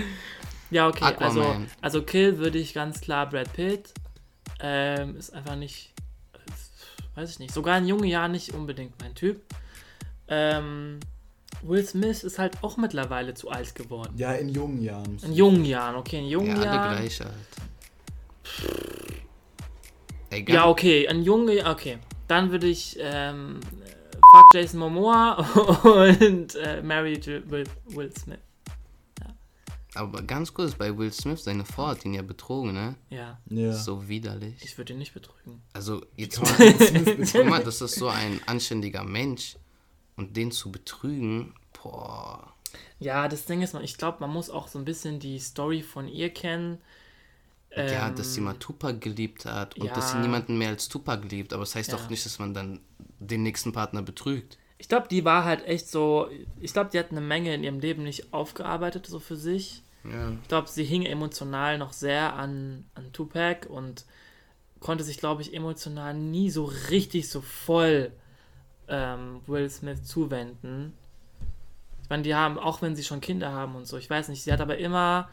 [0.71, 1.67] Ja, okay, also, Aquaman.
[1.81, 3.93] also Kill würde ich ganz klar Brad Pitt.
[4.61, 5.93] Ähm, ist einfach nicht,
[7.15, 9.41] weiß ich nicht, sogar in jungen Jahren nicht unbedingt mein Typ.
[10.29, 11.01] Ähm,
[11.61, 14.13] Will Smith ist halt auch mittlerweile zu alt geworden.
[14.17, 15.17] Ja, in jungen Jahren.
[15.23, 16.97] In jungen Jahren, okay, in jungen Ja, alle Jahren.
[16.97, 17.33] gleich alt.
[20.29, 20.55] Egal.
[20.55, 21.97] Ja, okay, ein Junge, okay.
[22.27, 23.59] Dann würde ich ähm,
[24.31, 25.33] fuck Jason Momoa
[25.83, 28.39] und äh, marry J- Will, Will Smith.
[29.95, 32.95] Aber ganz kurz, bei Will Smith, seine Frau hat ihn ja betrogen, ne?
[33.09, 33.73] Ja, Ja.
[33.73, 34.63] So widerlich.
[34.63, 35.63] ich würde ihn nicht betrügen.
[35.73, 37.49] Also, jetzt mal, man Will Smith guck betrügen?
[37.49, 39.57] mal, das ist so ein anständiger Mensch.
[40.19, 42.51] Und den zu betrügen, boah.
[42.99, 45.81] Ja, das Ding ist, man- ich glaube, man muss auch so ein bisschen die Story
[45.81, 46.77] von ihr kennen.
[47.75, 50.21] ja, Ähm, dass sie mal Tupac geliebt hat und dass sie ja.
[50.23, 51.53] niemanden mehr als Tupac liebt.
[51.53, 51.97] Aber das heißt Ja.
[51.97, 52.79] doch nicht, dass man dann
[53.19, 54.57] den nächsten Partner betrügt.
[54.79, 56.29] Ich glaube, die war halt echt so.
[56.59, 59.83] Ich glaube, die hat eine Menge in ihrem Leben nicht aufgearbeitet, so für sich.
[60.03, 60.31] Ja.
[60.41, 64.05] Ich glaube, sie hing emotional noch sehr an, an Tupac und
[64.79, 68.11] konnte sich, glaube ich, emotional nie so richtig so voll
[68.89, 70.93] ähm, Will Smith zuwenden.
[72.03, 74.41] Ich meine, die haben, auch wenn sie schon Kinder haben und so, ich weiß nicht,
[74.43, 75.29] sie hat aber immer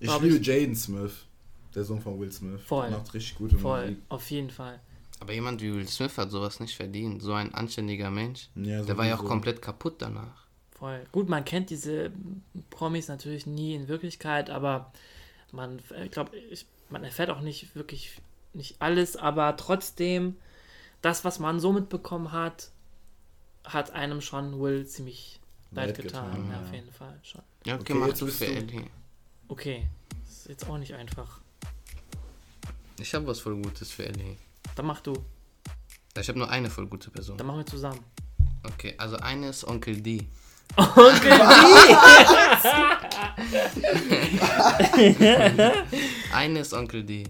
[0.00, 1.26] Ich liebe Jaden Smith,
[1.74, 2.60] der Sohn von Will Smith.
[2.62, 2.90] Voll.
[2.90, 3.98] Macht richtig gute voll, Musik.
[4.08, 4.78] auf jeden Fall.
[5.20, 7.22] Aber jemand wie Will Smith hat sowas nicht verdient.
[7.22, 8.50] So ein anständiger Mensch.
[8.54, 9.30] Ja, Der war ja auch sowieso.
[9.30, 10.46] komplett kaputt danach.
[10.70, 11.04] Voll.
[11.10, 12.12] Gut, man kennt diese
[12.70, 14.92] Promis natürlich nie in Wirklichkeit, aber
[15.50, 16.30] man, ich glaube,
[16.88, 18.12] man erfährt auch nicht wirklich
[18.54, 20.36] nicht alles, aber trotzdem,
[21.02, 22.70] das, was man so mitbekommen hat,
[23.64, 25.40] hat einem schon Will ziemlich
[25.70, 26.30] leid, Leid getan.
[26.30, 26.62] getan, ja, ja.
[26.66, 27.42] auf jeden Fall schon.
[27.64, 28.86] Ja, okay, Okay, mach jetzt bist für du- Ellie.
[29.48, 29.86] Okay,
[30.24, 31.40] das ist jetzt auch nicht einfach.
[32.98, 34.36] Ich habe was voll Gutes für Ellie.
[34.74, 35.12] Dann mach du,
[36.18, 37.36] Ich habe nur eine voll gute Person.
[37.38, 38.00] dann machen wir zusammen.
[38.64, 40.26] Okay, also eine ist Onkel D.
[40.76, 41.32] Onkel
[46.32, 47.24] Eine ist Onkel D.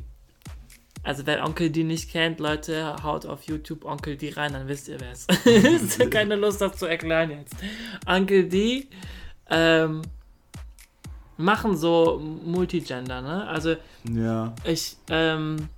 [1.09, 4.89] Also wer Onkel D nicht kennt, Leute, haut auf YouTube Onkel D rein, dann wisst
[4.89, 6.11] ihr wer es ist.
[6.11, 7.57] Keine Lust, das zu erklären jetzt.
[8.05, 8.89] Onkel D
[9.49, 10.03] ähm,
[11.39, 13.47] machen so Multigender, ne?
[13.49, 13.77] Also
[14.13, 15.71] Ja, ich, ähm,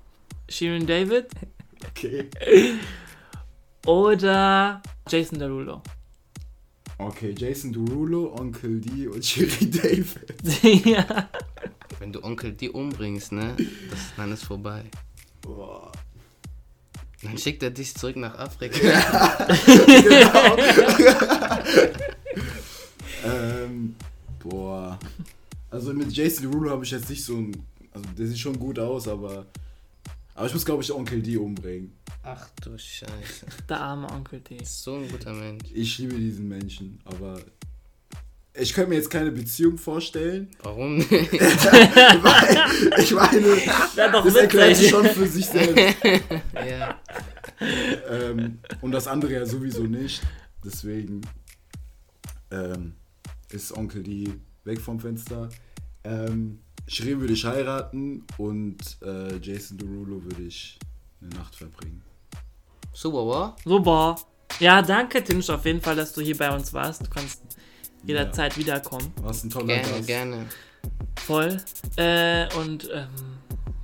[0.49, 1.29] Shirin David
[1.89, 2.29] okay.
[3.87, 5.81] oder Jason Derulo.
[6.99, 10.85] Okay, Jason Derulo, Onkel D und Shiri David.
[10.87, 11.29] ja.
[12.01, 13.55] Wenn du Onkel D umbringst, ne,
[13.91, 14.83] das, dann ist vorbei.
[15.41, 15.91] Boah.
[17.23, 18.79] Dann schickt er dich zurück nach Afrika.
[18.79, 19.47] Ja,
[19.87, 20.57] genau.
[23.25, 23.95] ähm,
[24.39, 24.99] boah.
[25.71, 27.53] Also mit Jason Rulo habe ich jetzt nicht so ein.
[27.93, 29.47] Also der sieht schon gut aus, aber.
[30.35, 31.93] Aber ich muss, glaube ich, Onkel D umbringen.
[32.23, 33.47] Ach du Scheiße.
[33.69, 34.59] Der arme Onkel D.
[34.65, 35.65] So ein guter Mensch.
[35.75, 37.41] Ich liebe diesen Menschen, aber
[38.55, 40.49] ich könnte mir jetzt keine Beziehung vorstellen.
[40.63, 41.11] Warum nicht?
[41.13, 43.47] weil ich meine,
[43.95, 45.97] Wär doch das erklärt sich schon für sich selbst.
[46.55, 47.01] ja.
[48.09, 50.21] ähm, und das andere ja sowieso nicht.
[50.65, 51.21] Deswegen
[52.51, 52.95] ähm,
[53.51, 54.33] ist Onkel D
[54.65, 55.49] weg vom Fenster.
[56.03, 60.77] Ähm, Shirin würde ich heiraten und äh, Jason Derulo würde ich
[61.21, 62.03] eine Nacht verbringen.
[62.93, 63.57] Super, wa?
[63.65, 64.17] Super.
[64.59, 67.07] Ja, danke, Tinsch, auf jeden Fall, dass du hier bei uns warst.
[67.07, 67.41] Du kannst
[68.05, 69.13] jederzeit wiederkommen.
[69.23, 70.07] Was ein toller Gerne, Gast.
[70.07, 70.47] gerne.
[71.27, 71.57] Voll.
[71.97, 73.09] Äh, und ähm,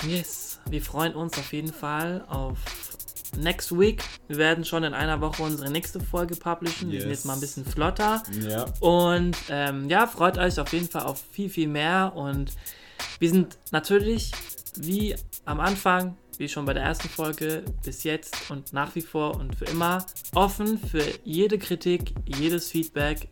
[0.08, 2.58] yes, wir freuen uns auf jeden Fall auf
[3.38, 4.02] next week.
[4.28, 6.90] Wir werden schon in einer Woche unsere nächste Folge publishen.
[6.90, 7.18] Wir sind Yes.
[7.18, 8.22] jetzt mal ein bisschen flotter.
[8.48, 8.64] Ja.
[8.80, 12.12] Und ähm, ja, freut euch auf jeden Fall auf viel, viel mehr.
[12.16, 12.52] Und
[13.18, 14.32] wir sind natürlich,
[14.76, 15.14] wie
[15.44, 19.54] am Anfang, wie schon bei der ersten Folge, bis jetzt und nach wie vor und
[19.54, 20.04] für immer
[20.34, 23.28] offen für jede Kritik, jedes Feedback,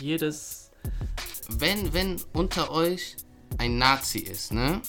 [0.00, 0.70] jedes.
[1.48, 3.16] Wenn, wenn unter euch
[3.58, 4.80] ein Nazi ist, ne?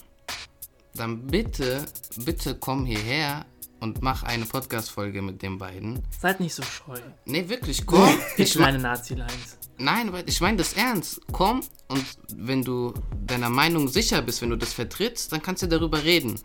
[0.94, 1.86] Dann bitte,
[2.18, 3.46] bitte komm hierher
[3.80, 6.02] und mach eine Podcast-Folge mit den beiden.
[6.20, 6.98] Seid nicht so scheu.
[7.26, 8.10] Nee, wirklich, komm.
[8.38, 9.58] Ich ich mein, meine Nazi-Lines.
[9.78, 11.22] nein, ich meine das ernst.
[11.32, 12.06] Komm und
[12.36, 12.94] wenn du
[13.26, 16.40] deiner Meinung sicher bist, wenn du das vertrittst, dann kannst du darüber reden.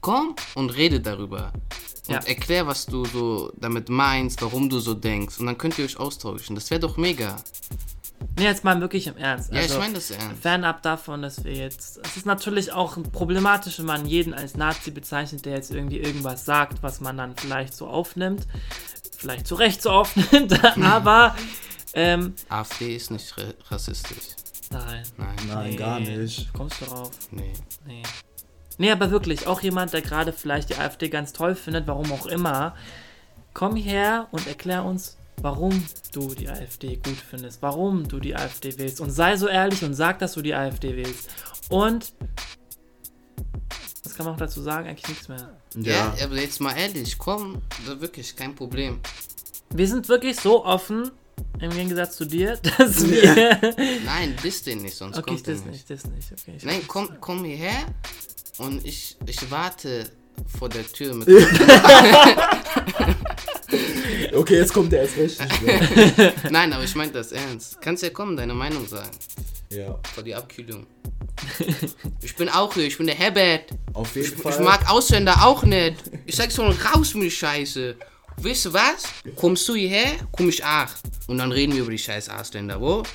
[0.00, 1.52] Komm und rede darüber.
[2.06, 2.18] Und Ja.
[2.20, 5.40] erklär, was du so damit meinst, warum du so denkst.
[5.40, 6.54] Und dann könnt ihr euch austauschen.
[6.54, 7.36] Das wäre doch mega.
[8.36, 9.52] Nee, jetzt mal wirklich im Ernst.
[9.52, 10.42] Ja, Also, ich meine das ernst.
[10.42, 12.00] Fernab davon, dass wir jetzt.
[12.04, 16.44] Es ist natürlich auch problematisch, wenn man jeden als Nazi bezeichnet, der jetzt irgendwie irgendwas
[16.44, 18.46] sagt, was man dann vielleicht so aufnimmt.
[19.16, 20.52] Vielleicht zu Recht so aufnimmt,
[20.82, 21.34] aber.
[21.94, 24.18] Ähm, AfD ist nicht ra- rassistisch.
[24.70, 25.02] nein.
[25.16, 25.36] Nein.
[25.48, 26.52] Nein, Nee, gar nicht.
[26.52, 27.10] Kommst du drauf?
[27.30, 27.52] Nee.
[27.86, 28.02] Nee.
[28.76, 32.26] Nee, aber wirklich, auch jemand, der gerade vielleicht die AfD ganz toll findet, warum auch
[32.26, 32.74] immer,
[33.52, 38.76] komm her und erklär uns, warum du die AfD gut findest, warum du die AfD
[38.78, 39.00] willst.
[39.00, 41.28] Und sei so ehrlich und sag, dass du die AfD willst.
[41.68, 42.12] Und
[44.04, 44.88] was kann man noch dazu sagen?
[44.88, 45.50] Eigentlich nichts mehr.
[45.76, 49.00] Ja, aber jetzt mal ehrlich, komm, wirklich kein Problem.
[49.70, 51.10] Wir sind wirklich so offen,
[51.60, 53.58] im Gegensatz zu dir, dass wir.
[54.04, 55.88] Nein, diss den nicht, sonst okay, kommt das nicht.
[55.88, 56.32] nicht, das nicht.
[56.32, 57.84] Okay, ich Nein, komm, komm hierher
[58.58, 60.08] und ich, ich warte
[60.58, 61.28] vor der Tür mit.
[64.36, 66.32] Okay, jetzt kommt der erst recht mehr.
[66.50, 67.80] Nein, aber ich meine das ernst.
[67.80, 69.10] Kannst ja kommen, deine Meinung sagen.
[69.70, 70.86] Ja, Vor die Abkühlung.
[72.22, 73.70] Ich bin auch hier, ich bin der Herbert.
[73.92, 74.52] auf jeden Ich, Fall.
[74.52, 75.96] ich mag Ausländer auch nicht.
[76.26, 77.96] Ich sag schon raus mit der Scheiße.
[78.36, 79.04] Weißt du was?
[79.36, 80.88] Kommst du hierher, komm ich auch.
[81.28, 83.02] Und dann reden wir über die scheiß Ausländer, wo?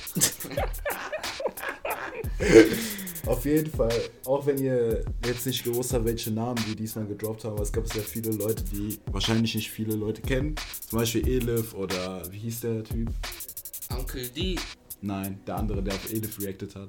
[3.26, 3.92] Auf jeden Fall,
[4.24, 7.72] auch wenn ihr jetzt nicht gewusst habt, welche Namen die diesmal gedroppt haben, aber es
[7.72, 10.54] gab sehr viele Leute, die wahrscheinlich nicht viele Leute kennen.
[10.88, 13.10] Zum Beispiel Elif oder wie hieß der Typ?
[13.90, 14.56] Onkel D.
[15.02, 16.88] Nein, der andere, der auf Elif reacted hat.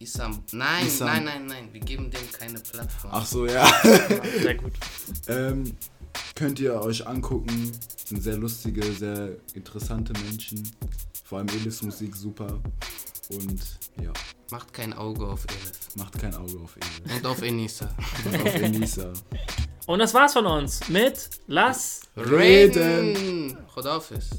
[0.00, 0.42] Isam.
[0.52, 1.08] Nein, Isam.
[1.08, 1.68] nein, nein, nein.
[1.72, 3.10] Wir geben dem keine Plattform.
[3.12, 3.66] Ach so, ja.
[4.42, 4.72] Sehr gut.
[5.26, 5.72] ähm,
[6.34, 7.72] könnt ihr euch angucken.
[8.04, 10.62] Sind sehr lustige, sehr interessante Menschen.
[11.24, 12.58] Vor allem Elifs Musik super.
[13.30, 13.60] Und
[14.02, 14.12] ja,
[14.50, 15.94] Macht kein Auge auf Elif.
[15.96, 17.16] macht kein Auge auf Elif.
[17.16, 17.94] Und auf Enisa.
[18.24, 19.12] Und auf Enisa.
[19.86, 23.16] Und das war's von uns mit Lass Reden.
[23.16, 23.58] Reden.
[23.74, 24.30] Chodafis.